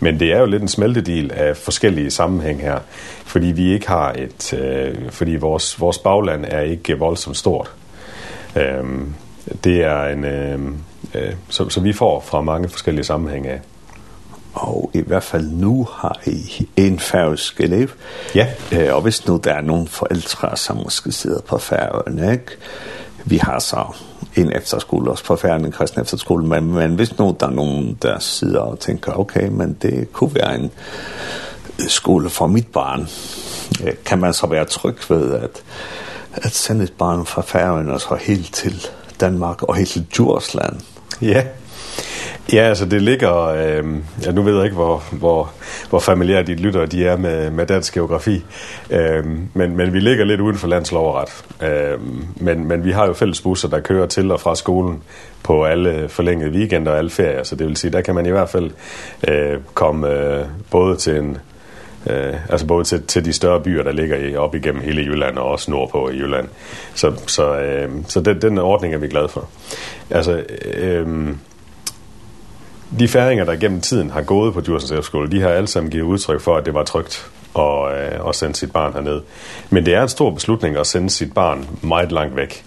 [0.00, 2.78] Men det er jo lidt en smeltedel af forskellige sammenhæng her,
[3.24, 7.70] fordi vi ikke har et øh, fordi vores vores bagland er ikke voldsomt stort.
[8.56, 9.14] Ehm
[9.64, 10.76] det er en ehm
[11.14, 13.60] øh, som, som vi får fra mange forskellige sammenhænge af.
[14.54, 17.88] Og i hvert fald nu har I en færøsk elev.
[18.34, 18.46] Ja.
[18.72, 22.52] Eh, og hvis nu der er nogle forældre, som måske sidder på færøerne, ikke?
[23.24, 23.84] vi har så
[24.36, 27.98] en efterskole også på færden, en kristen efterskole, men, men hvis nu der er nogen,
[28.02, 30.70] der sidder og tænker, okay, men det kunne være en
[31.88, 33.08] skole for mit barn,
[34.04, 35.62] kan man så være tryg ved at,
[36.32, 38.86] at sende et barn fra færøerne og så helt til
[39.20, 40.80] Danmark og helt til Djursland,
[41.32, 41.42] Ja.
[42.52, 43.84] Ja, altså det ligger øh,
[44.24, 45.52] ja, nu ved jeg ikke hvor hvor
[45.90, 48.44] hvor familiære de lyttere de er med med dansk geografi.
[48.90, 51.44] Ehm men men vi ligger lidt uden for landslovret.
[51.62, 55.02] Ehm men men vi har jo fælles busser der kører til og fra skolen
[55.42, 58.30] på alle forlængede weekender og alle ferier, så det vil sige der kan man i
[58.30, 58.70] hvert fald
[59.28, 61.38] øh komme øh, både til en
[62.06, 65.38] Øh, altså både til, til de større byer, der ligger i, op igennem hele Jylland
[65.38, 66.48] og også nordpå i Jylland.
[66.94, 69.48] Så, så, øh, så den, den ordning er vi glade for.
[70.10, 70.44] Altså,
[70.74, 71.28] øh,
[72.98, 76.04] de færinger, der gennem tiden har gået på Djursens Efterskole, de har alle sammen givet
[76.04, 79.20] udtryk for, at det var trygt og øh, at sende sit barn herned.
[79.70, 82.64] Men det er en stor beslutning at sende sit barn meget langt væk.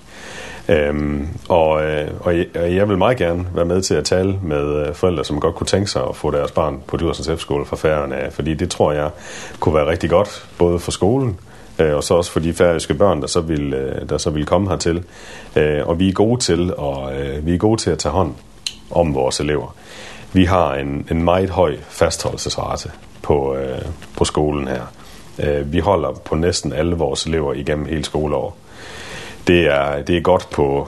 [0.69, 4.87] Ehm og, øh, og, jeg, jeg vil meget gerne være med til at tale med
[4.87, 7.75] øh, forældre, som godt kunne tænke sig at få deres barn på Djursens F-skole fra
[7.75, 9.09] færgerne af, fordi det tror jeg
[9.59, 11.39] kunne være rigtig godt, både for skolen,
[11.77, 14.69] og så også for de færøske børn, der så vil, øh, der så vil komme
[14.69, 15.03] hertil.
[15.55, 18.33] Eh og vi er gode til og øh, vi er gode til at tage hånd
[18.91, 19.75] om vores elever.
[20.33, 22.91] Vi har en, en meget høj fastholdelsesrate
[23.21, 23.81] på, øh,
[24.17, 24.81] på skolen her.
[25.39, 28.53] Eh vi holder på næsten alle vores elever igennem hele skoleåret
[29.47, 30.87] det er det er godt på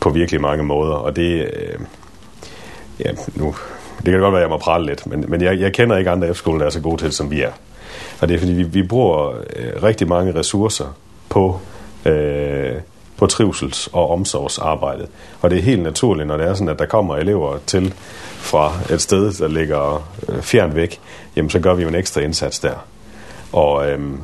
[0.00, 1.80] på virkelig mange måder og det øh,
[3.00, 3.54] ja nu
[3.98, 6.34] det kan godt være jeg må prale lidt, men men jeg jeg kender ikke andre
[6.34, 7.52] F-skoler der er så gode til som vi er.
[8.20, 10.96] Og det er fordi vi vi bruger øh, rigtig mange ressourcer
[11.28, 11.60] på
[12.04, 12.74] øh,
[13.16, 15.08] på trivsels- og omsorgsarbejdet.
[15.40, 17.94] Og det er helt naturligt, når det er sådan, at der kommer elever til
[18.36, 20.08] fra et sted, der ligger
[20.40, 21.00] fjern væk,
[21.36, 22.86] jamen så gør vi jo en ekstra indsats der.
[23.52, 24.20] Og øhm,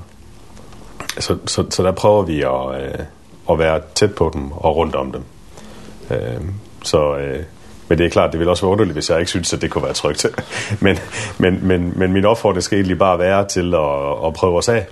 [1.19, 3.05] så, så, så der prøver vi at, øh,
[3.51, 5.23] at være tæt på dem og rundt om dem.
[6.11, 6.41] Øh,
[6.83, 7.43] så øh,
[7.89, 9.71] men det er klart, det vil også være underligt, hvis jeg ikke synes, at det
[9.71, 10.27] kunne være trygt.
[10.85, 10.99] men,
[11.39, 14.87] men, men, men min opfordring skal egentlig bare være til at, at prøve os af.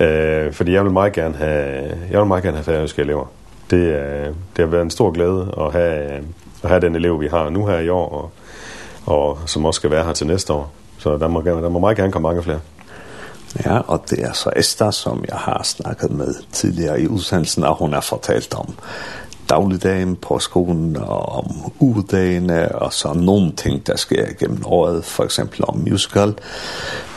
[0.00, 3.26] Eh, fordi jeg vil meget gerne have, jeg vil meget gerne have færøske elever.
[3.70, 6.24] Det, øh, det har været en stor glæde at have,
[6.62, 8.30] at have den elev, vi har nu her i år, og,
[9.14, 10.72] og som også skal være her til næste år.
[10.98, 12.60] Så der må, der må meget gerne komme mange flere.
[13.64, 17.74] Ja, og det er så Esther, som jeg har snakket med tidligere i udsendelsen, og
[17.74, 18.74] hun har fortalt om
[19.48, 25.24] dagligdagen på skolen og om ugedagene og så nogle ting, der sker gennem året, for
[25.24, 26.34] eksempel om musical.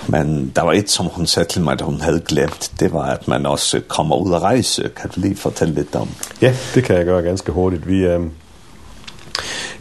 [0.08, 3.06] Men der var et, som hun sagde til mig, at hun havde glemt, det var,
[3.06, 4.90] at man også kommer ud og rejse.
[4.96, 6.10] Kan du lige fortælle lidt om?
[6.42, 7.88] Ja, det kan jeg gøre ganske hurtigt.
[7.88, 8.22] Vi, øh,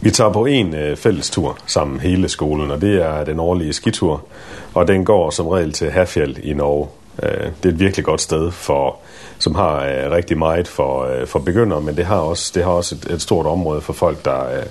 [0.01, 3.73] Vi tager på en øh, fælles tur sammen hele skolen, og det er den årlige
[3.73, 4.25] skitur,
[4.73, 6.87] og den går som regel til Hafjell i Norge.
[7.23, 8.95] Øh, det er et virkelig godt sted, for,
[9.39, 12.71] som har øh, rigtig meget for, øh, for begyndere, men det har også, det har
[12.71, 14.65] også et, et stort område for folk, der, øh,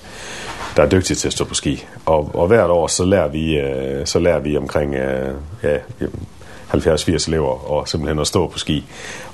[0.77, 1.87] der er dygtige til at stå på ski.
[2.07, 5.77] Og, og hvert år så lærer vi, øh, så lærer vi omkring øh, ja,
[6.75, 8.85] 70-80 elever og simpelthen at stå på ski.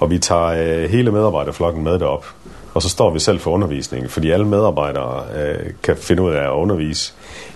[0.00, 2.26] Og vi tager øh, hele medarbejderflokken med derop,
[2.74, 6.44] og så står vi selv for undervisningen, fordi alle medarbejdere øh, kan finde ud af
[6.44, 7.12] at undervise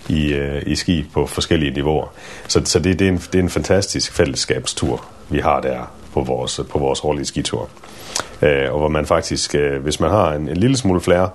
[0.09, 2.07] i, øh, i ski på forskellige niveauer.
[2.47, 6.21] Så, så det, det, er en, det er en fantastisk fællesskabstur, vi har der på
[6.21, 7.69] vores, på vores årlige skitur.
[8.41, 11.29] Øh, og hvor man faktisk, øh, hvis man har en, en lille smule flere,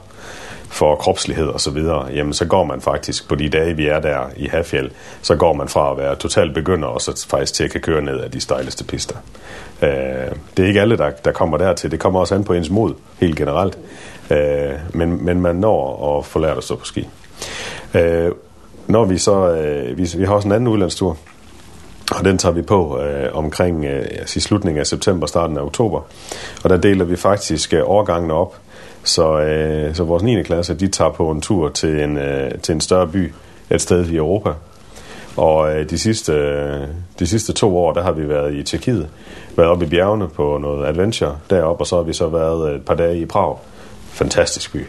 [0.69, 4.01] for kropslighed og så videre, jamen så går man faktisk på de dage, vi er
[4.01, 4.91] der i Hafjell,
[5.23, 8.03] så går man fra at være totalt begynder og så faktisk til at kan køre
[8.03, 9.17] ned af de stejleste pister.
[9.83, 9.89] Eh,
[10.57, 11.91] det er ikke alle, der, der kommer dertil.
[11.91, 13.79] Det kommer også an på ens mod, helt generelt.
[14.31, 17.09] Eh, men, men man når at få lært at stå på ski.
[17.95, 18.31] Eh,
[18.87, 21.17] når vi så, øh, vi, vi har også en anden udlandstur,
[22.19, 24.05] og den tager vi på øh, omkring øh,
[24.37, 26.01] i slutningen af september, starten af oktober.
[26.65, 28.57] Og der deler vi faktisk øh, årgangene op,
[29.05, 30.43] Så øh, så vores 9.
[30.43, 33.33] klasse, de tager på en tur til en øh, til en større by
[33.71, 34.51] et sted i Europa.
[35.37, 36.81] Og øh, de sidste øh,
[37.19, 39.09] de sidste to år, der har vi været i Tjekkiet,
[39.57, 42.85] været oppe i bjergene på noget adventure deroppe, og så har vi så været et
[42.85, 43.59] par dage i Prag.
[44.13, 44.87] Fantastisk by.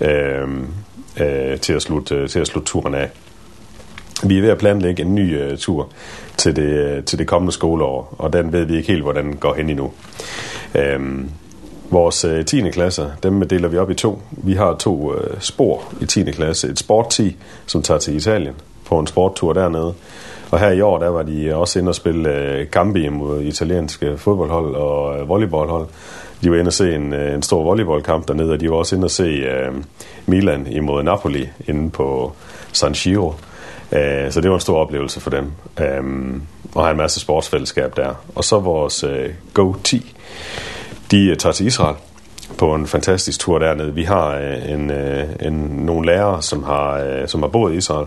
[0.00, 0.66] Ehm
[1.20, 3.10] øh, til at slutte til at slutte turen af.
[4.24, 5.88] Vi er ved at planlægge en ny øh, tur
[6.36, 9.70] til det til det kommende skoleår, og den ved vi ikke helt hvordan går hen
[9.70, 9.92] endnu.
[10.74, 11.30] Ehm
[11.90, 12.70] Vores 10.
[12.70, 14.22] klasse, dem deler vi op i to.
[14.30, 16.30] Vi har to uh, spor i 10.
[16.30, 16.68] klasse.
[16.68, 17.36] Et sportti,
[17.66, 18.54] som tager til Italien
[18.84, 19.94] på en sporttur dernede.
[20.50, 24.18] Og her i år, der var de også inde og spille uh, Gambi mod italienske
[24.18, 25.86] fodboldhold og uh, volleyballhold.
[26.42, 28.96] De var inde og se en, uh, en stor volleyballkamp dernede, og de var også
[28.96, 29.76] inde og se uh,
[30.26, 32.32] Milan imod Napoli inde på
[32.72, 33.34] San Siro.
[33.92, 35.52] Eh så det var en stor oplevelse for dem.
[35.80, 36.42] Ehm
[36.74, 38.14] og har en masse sportsfællesskab der.
[38.34, 39.10] Og så vores uh,
[39.54, 40.14] Go 10
[41.10, 41.96] de tager til Israel
[42.58, 43.94] på en fantastisk tur dernede.
[43.94, 44.36] Vi har
[44.68, 44.90] en,
[45.40, 48.06] en, nogle lærere, som har, som har boet i Israel,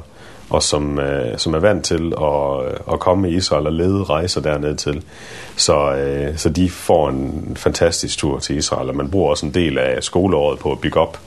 [0.50, 1.00] og som,
[1.38, 5.04] som er vant til at, at komme i Israel og lede rejser dernede til.
[5.56, 5.96] Så,
[6.36, 10.04] så de får en fantastisk tur til Israel, og man bruger også en del af
[10.04, 11.20] skoleåret på at bygge op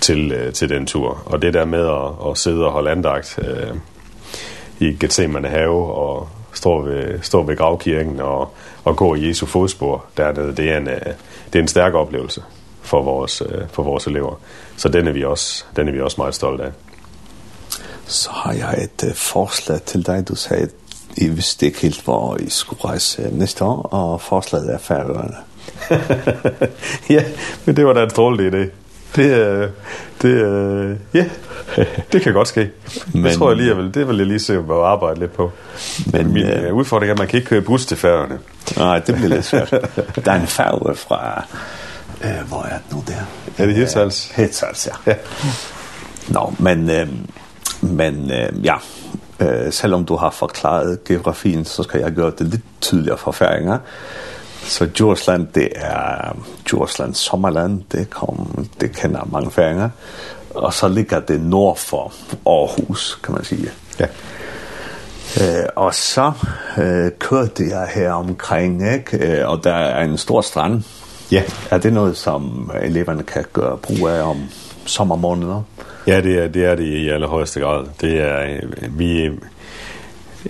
[0.00, 1.22] til, til den tur.
[1.26, 3.76] Og det der med at, at sidde og holde andagt øh,
[4.78, 8.54] i Gethsemane have og stå ved, stå ved gravkirken og
[8.86, 12.42] at gå i Jesu fodspor dernede, det er en, det er en stærk oplevelse
[12.82, 13.42] for vores,
[13.72, 14.40] for vores elever.
[14.76, 16.70] Så den er, vi også, den er vi også meget stolte af.
[18.06, 20.28] Så har jeg et forslag til dig.
[20.28, 20.68] Du sagde,
[21.16, 25.36] I vidste ikke helt, hvor I skulle rejse næste år, og forslaget er færøerne.
[27.16, 27.24] ja,
[27.64, 28.70] men det var da en strålende idé.
[29.16, 29.72] Det,
[30.22, 31.24] det, ja,
[32.12, 32.70] det kan godt ske.
[33.14, 35.52] Men, det tror jeg lige, vil, det vil jeg lige se at arbejde lidt på.
[36.06, 38.38] Men min øh, udfordring er, at man kan ikke køre bus til færgerne.
[38.76, 39.70] Nej, det bliver lidt svært.
[40.24, 41.44] Der er en færge fra,
[42.24, 43.14] øh, hvor er det nu der?
[43.58, 44.32] Er det Hirtshals?
[44.36, 45.12] Hirtshals, ja.
[45.12, 45.16] ja.
[46.28, 47.08] Nå, men, øh,
[47.80, 48.74] men øh, ja,
[49.40, 53.78] øh, selvom du har forklaret geografien, så skal jeg gøre det lidt tydeligere for færinger.
[54.62, 56.36] Så Djursland, det er
[56.68, 59.90] Djursland sommerland, det, kom, det kender mange færinger.
[60.54, 62.12] Og så ligger det nord for
[62.46, 63.70] Aarhus, kan man sige.
[64.00, 64.06] Ja.
[65.40, 66.32] Øh, og så
[66.78, 69.48] øh, kørte jeg her omkring, ikke?
[69.48, 70.82] og der er en stor strand.
[71.32, 71.42] Ja.
[71.70, 74.42] Er det noget, som eleverne kan gøre brug af om
[74.86, 75.62] sommermåneder?
[76.06, 77.86] Ja, det er det, er det i allerhøjeste grad.
[78.00, 78.60] Det er,
[78.90, 79.22] vi,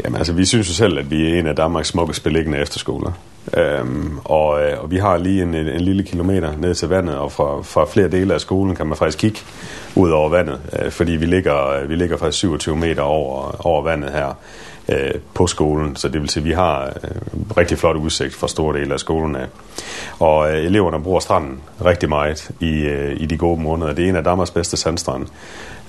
[0.05, 3.13] jamen, altså, vi synes jo selv, at vi er en af Danmarks smukkest beliggende efterskoler.
[3.57, 7.63] Ehm og, og vi har lige en, en lille kilometer ned til vandet og fra
[7.63, 9.41] fra flere dele af skolen kan man faktisk kigge
[9.95, 14.11] ud over vandet, øh, fordi vi ligger vi ligger faktisk 27 meter over over vandet
[14.11, 14.35] her
[14.89, 17.11] øh, på skolen, så det vil sige vi har øh,
[17.57, 19.47] rigtig flot udsigt fra store dele af skolen af.
[20.19, 23.93] Og øh, eleverne bruger stranden rigtig meget i øh, i de gode måneder.
[23.93, 25.27] Det er en af Danmarks bedste sandstrande.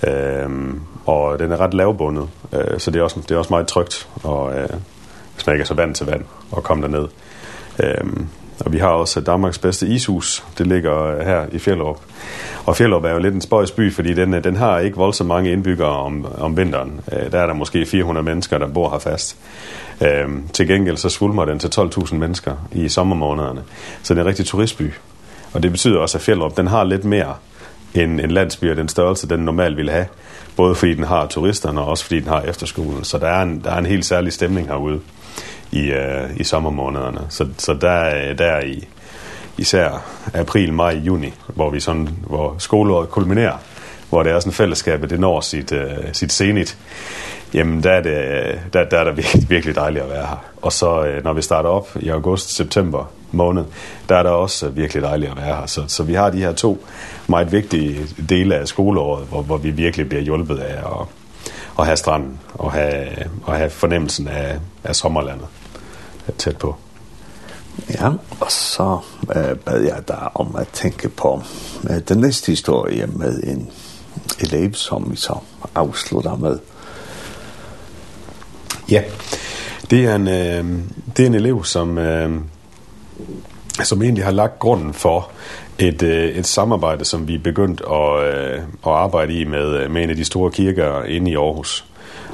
[0.06, 3.66] Ehm og den er ret lavbundet, øh, så det er også det er også meget
[3.66, 4.68] trygt og øh,
[5.34, 7.08] hvis man ikke er så vant til vand og komme der ned.
[7.78, 8.28] Ehm
[8.64, 10.44] og vi har også Danmarks bedste ishus.
[10.58, 12.00] Det ligger her i Fjellerup.
[12.66, 15.52] Og Fjellerup er jo lidt en spøjs by, fordi den den har ikke voldsomt mange
[15.52, 17.00] indbyggere om om vinteren.
[17.32, 19.36] Der er der måske 400 mennesker der bor her fast.
[20.00, 23.62] Ehm til gengæld så svulmer den til 12.000 mennesker i sommermånederne.
[24.02, 24.92] Så det er en rigtig turistby.
[25.52, 27.34] Og det betyder også at Fjellerup den har lidt mere
[27.94, 30.06] en en landsby af den størrelse den normalt vil have,
[30.56, 33.04] både fordi den har turisterne og også fordi den har efterskolen.
[33.04, 35.00] Så der er en der er en helt særlig stemning herude
[35.72, 37.20] i, uh, i sommermånederne.
[37.28, 38.88] Så, så der, der i
[39.58, 40.04] især
[40.34, 43.56] april, maj, juni, hvor, vi sådan, hvor skoleåret kulminerer,
[44.08, 45.78] hvor det er sådan fællesskabet, det når sit, uh,
[46.12, 46.78] sit senit,
[47.54, 50.44] jamen der er det, der, der er det virkelig, virkelig dejligt at være her.
[50.62, 53.64] Og så uh, når vi starter op i august, september måned,
[54.08, 55.66] der er det også virkelig dejligt at være her.
[55.66, 56.84] Så, så vi har de her to
[57.26, 61.06] meget vigtige dele af skoleåret, hvor, hvor vi virkelig bliver hjulpet af at,
[61.78, 63.06] at have stranden og have,
[63.44, 65.46] og have fornemmelsen af, af sommerlandet
[66.38, 66.76] tæt på.
[67.90, 68.08] Ja,
[68.40, 68.98] og så
[69.36, 71.42] øh, bad jeg dig om at tænke på
[71.90, 73.70] øh, den næste historie med en
[74.40, 75.38] elev, som vi så
[75.74, 76.58] afslutter med.
[78.90, 79.02] Ja,
[79.90, 80.82] det er en, øh,
[81.16, 82.40] det er en elev, som, øh,
[83.84, 85.30] som egentlig har lagt grunden for
[85.78, 90.02] et, øh, et samarbejde, som vi er begyndt at, øh, at arbejde i med, med
[90.02, 91.84] en af de store kirker inde i Aarhus.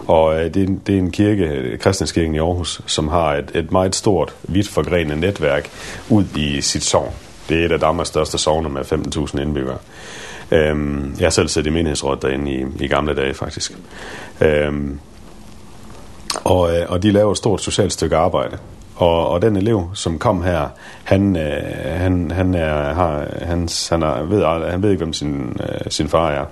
[0.07, 3.51] Og øh, det, er en, det er en kirke, kristenskirken i Aarhus, som har et,
[3.55, 5.70] et meget stort, vidt forgrenet netværk
[6.09, 7.12] ud i sit sogn.
[7.49, 9.79] Det er et af Danmarks største sovner med 15.000 indbyggere.
[10.51, 13.73] Ehm jeg har selv siddet i menighedsrådet derinde i, i gamle dage faktisk.
[14.41, 15.01] Ehm
[16.45, 18.59] og, og de laver et stort socialt stykke arbejde.
[18.97, 20.69] Og, og den elev, som kom her,
[21.05, 21.37] han,
[21.85, 26.31] han, han, er, har, hans, han, er, ved, han ved ikke, hvem sin, sin far
[26.31, 26.45] er.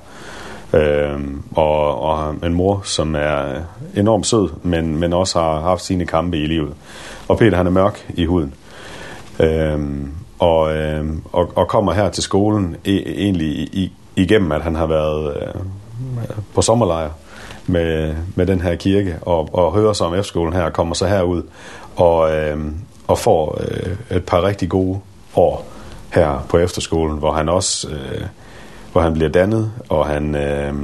[0.75, 3.45] Ehm og, og en mor, som er
[3.97, 6.75] enormt sød, men, men også har haft sine kampe i livet.
[7.29, 8.55] Og Peter, han er mørk i huden.
[9.41, 14.75] Ehm og, ehm og, og kommer her til skolen e, egentlig i, igennem, at han
[14.75, 15.55] har været øh,
[16.55, 17.11] på sommerlejr
[17.67, 21.07] med, med den her kirke, og, og hører så om F-skolen her, og kommer så
[21.07, 21.43] herud,
[21.97, 22.59] og, øh,
[23.07, 24.99] og får øh, et par rigtig gode
[25.37, 25.67] år
[26.13, 27.89] her på efterskolen, hvor han også...
[27.91, 28.27] Øh,
[28.97, 30.75] hvor han bliver dannet, og han, øh,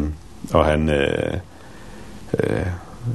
[0.54, 1.34] og han øh,
[2.40, 2.66] øh,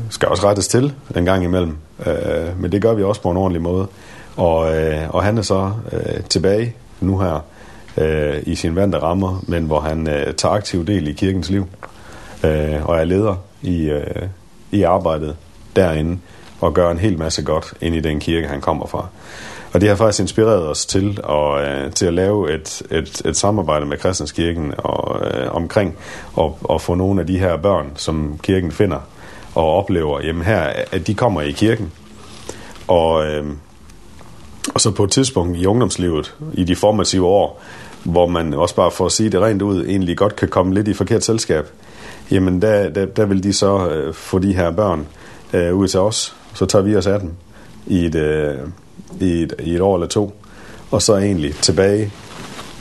[0.10, 1.78] skal også rettes til en gang imellem.
[2.06, 3.88] Øh, men det gør vi også på en ordentlig måde.
[4.36, 7.46] Og, øh, og han er så øh, tilbage nu her
[7.98, 11.68] øh, i sin vante rammer, men hvor han øh, tager aktiv del i kirkens liv
[12.44, 14.28] øh, og er leder i, øh,
[14.72, 15.36] i arbejdet
[15.76, 16.20] derinde
[16.62, 19.08] og gør en hel masse godt ind i den kirke, han kommer fra.
[19.78, 23.36] Og det har faktisk inspireret os til at, øh, til at lave et, et, et
[23.38, 25.98] samarbejde med Kristenskirken og, øh, omkring
[26.34, 29.00] og, og få nogle af de her børn, som kirken finder
[29.56, 30.60] og oplever, jamen her,
[30.92, 31.92] at de kommer i kirken.
[32.88, 33.46] Og, øh,
[34.74, 37.62] og så på et tidspunkt i ungdomslivet, i de formative år,
[38.04, 40.88] hvor man også bare for at sige det rent ud, egentlig godt kan komme lidt
[40.88, 41.66] i forkert selskab,
[42.32, 45.08] jamen der, der, der vil de så øh, få de her børn
[45.54, 47.32] øh, ud til os, så tager vi os af dem
[47.88, 48.16] i et...
[48.16, 48.58] Øh,
[49.20, 50.42] i et, i et år eller to,
[50.92, 52.12] og så egentlig tilbage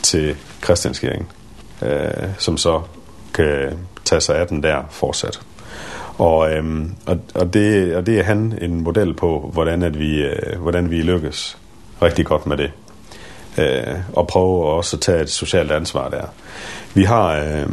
[0.02, 1.26] til Christianskirken,
[1.82, 2.82] øh, som så
[3.34, 5.40] kan tage sig af den der fortsat.
[6.18, 10.22] Og, ehm og, og, det, og det er han en model på, hvordan, at vi,
[10.22, 11.58] øh, hvordan vi lykkes
[12.02, 12.70] rigtig godt med det.
[13.58, 16.24] Øh, og prøve også at tage et socialt ansvar der.
[16.96, 17.66] Vi har øh,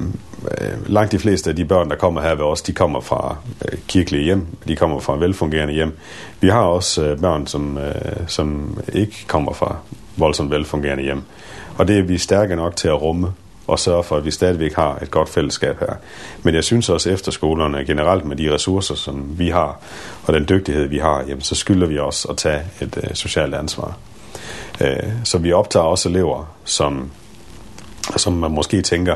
[0.87, 3.37] langt de fleste af de børn, der kommer her ved os, de kommer fra
[3.71, 5.97] øh, kirkelige hjem, de kommer fra velfungerende hjem.
[6.39, 7.93] Vi har også øh, børn, som, øh,
[8.27, 9.75] som ikke kommer fra
[10.17, 11.21] voldsomt velfungerende hjem.
[11.77, 13.27] Og det er vi stærke nok til at rumme
[13.67, 15.93] og sørge for, at vi stadigvæk har et godt fællesskab her.
[16.43, 19.79] Men jeg synes også, efter skolerne generelt med de ressourcer, som vi har,
[20.23, 23.55] og den dygtighed, vi har, jamen, så skylder vi også at tage et øh, socialt
[23.55, 23.97] ansvar.
[24.81, 27.11] Øh, så vi optager også elever, som
[28.17, 29.15] som man måske tænker,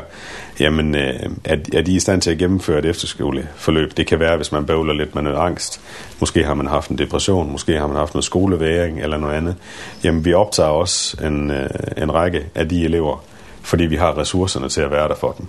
[0.60, 3.96] jamen, øh, er, er de i stand til at gennemføre et efterskoleforløb?
[3.96, 5.80] Det kan være, hvis man bøvler lidt med noget angst.
[6.20, 9.56] Måske har man haft en depression, måske har man haft noget skoleværing eller noget andet.
[10.04, 13.24] Jamen, vi optager også en, øh, en række af de elever,
[13.62, 15.46] fordi vi har ressourcerne til at være der for dem.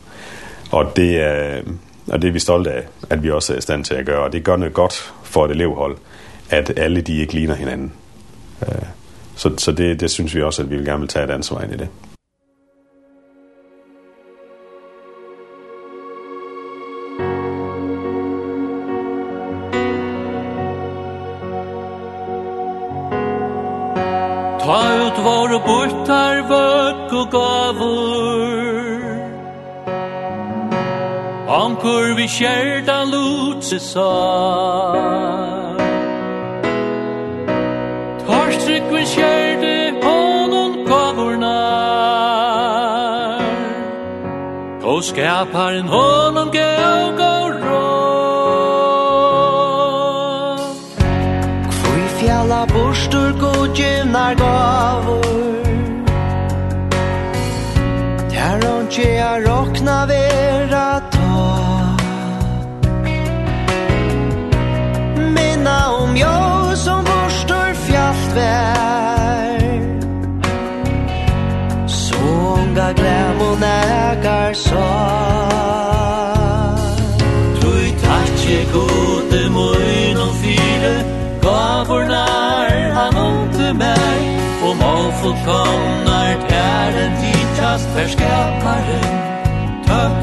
[0.71, 1.61] Og det er,
[2.07, 4.23] og det er vi stolte af, at vi også er i stand til at gøre.
[4.23, 5.97] Og det gør noget godt for et elevhold,
[6.49, 7.93] at alle de ikke ligner hinanden.
[9.35, 11.61] Så, så det, det synes vi også, at vi vil gerne vil tage et ansvar
[11.61, 11.87] ind i det.
[31.89, 34.09] Okur vi kjerta lutse sa
[38.25, 41.49] Torstryk vi kjerte honom kavurnar
[44.83, 47.28] Og skaparen honom gauga
[85.21, 89.07] fullkomnar tæren Tidast verskaparen.
[89.87, 90.17] Tøkk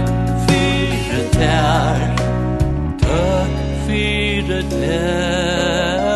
[0.47, 2.01] fyrir tær.
[3.02, 3.56] Tøkk
[3.86, 6.15] fyrir tær.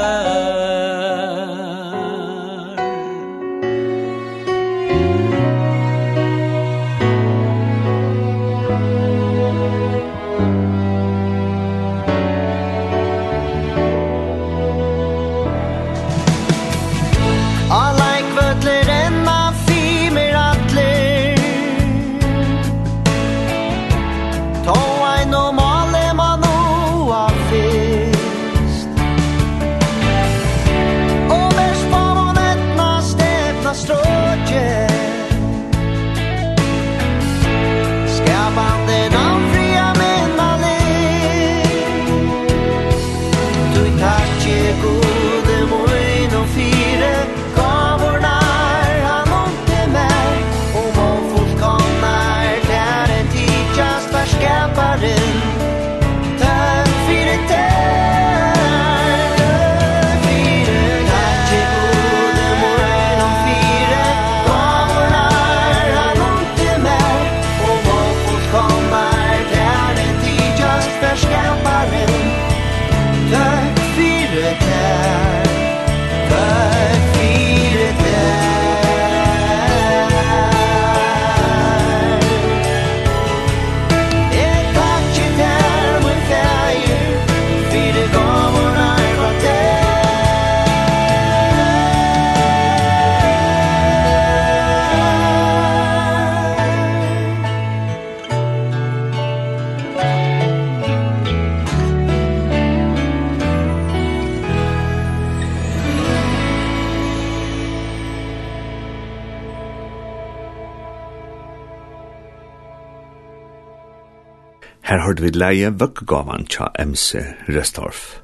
[115.20, 117.20] at vi leie vøkkegavan tja MC
[117.52, 118.22] Restorff.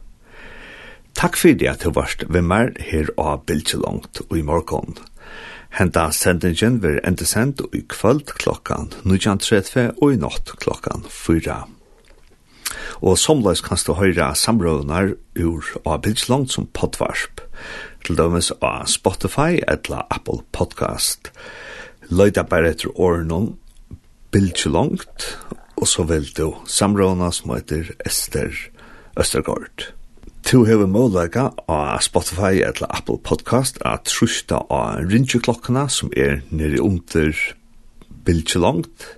[1.17, 4.97] Takk fyrir at du varst ved mer her av Bildtjelongt og i morgon.
[5.77, 11.59] Henta sendingen vil enda sendt i kvöld klokkan 19.30 og i natt klokkan 4.
[13.05, 17.45] Og somleis kan du høyra samrådnar ur av Bildtjelongt som podvarp,
[18.09, 21.29] til dømes av Spotify eller Apple Podcast.
[22.09, 23.53] Løyda bare etter årenom
[24.33, 25.35] Bildtjelongt
[25.77, 28.55] og så vil du samråna som heter Ester
[29.17, 29.91] Østergaard.
[30.47, 36.79] Du hever målega av Spotify eller Apple Podcast at trusta av rinjeklokkene som er nere
[36.85, 37.35] under
[38.27, 39.09] bildje langt.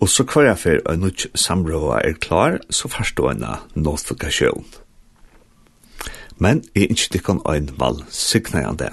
[0.00, 3.44] Og så kvar jeg fer en nødt samråa er klar, så forstå en
[3.74, 4.64] notifikasjon.
[6.38, 8.92] Men jeg er ikke en valg signer jeg det.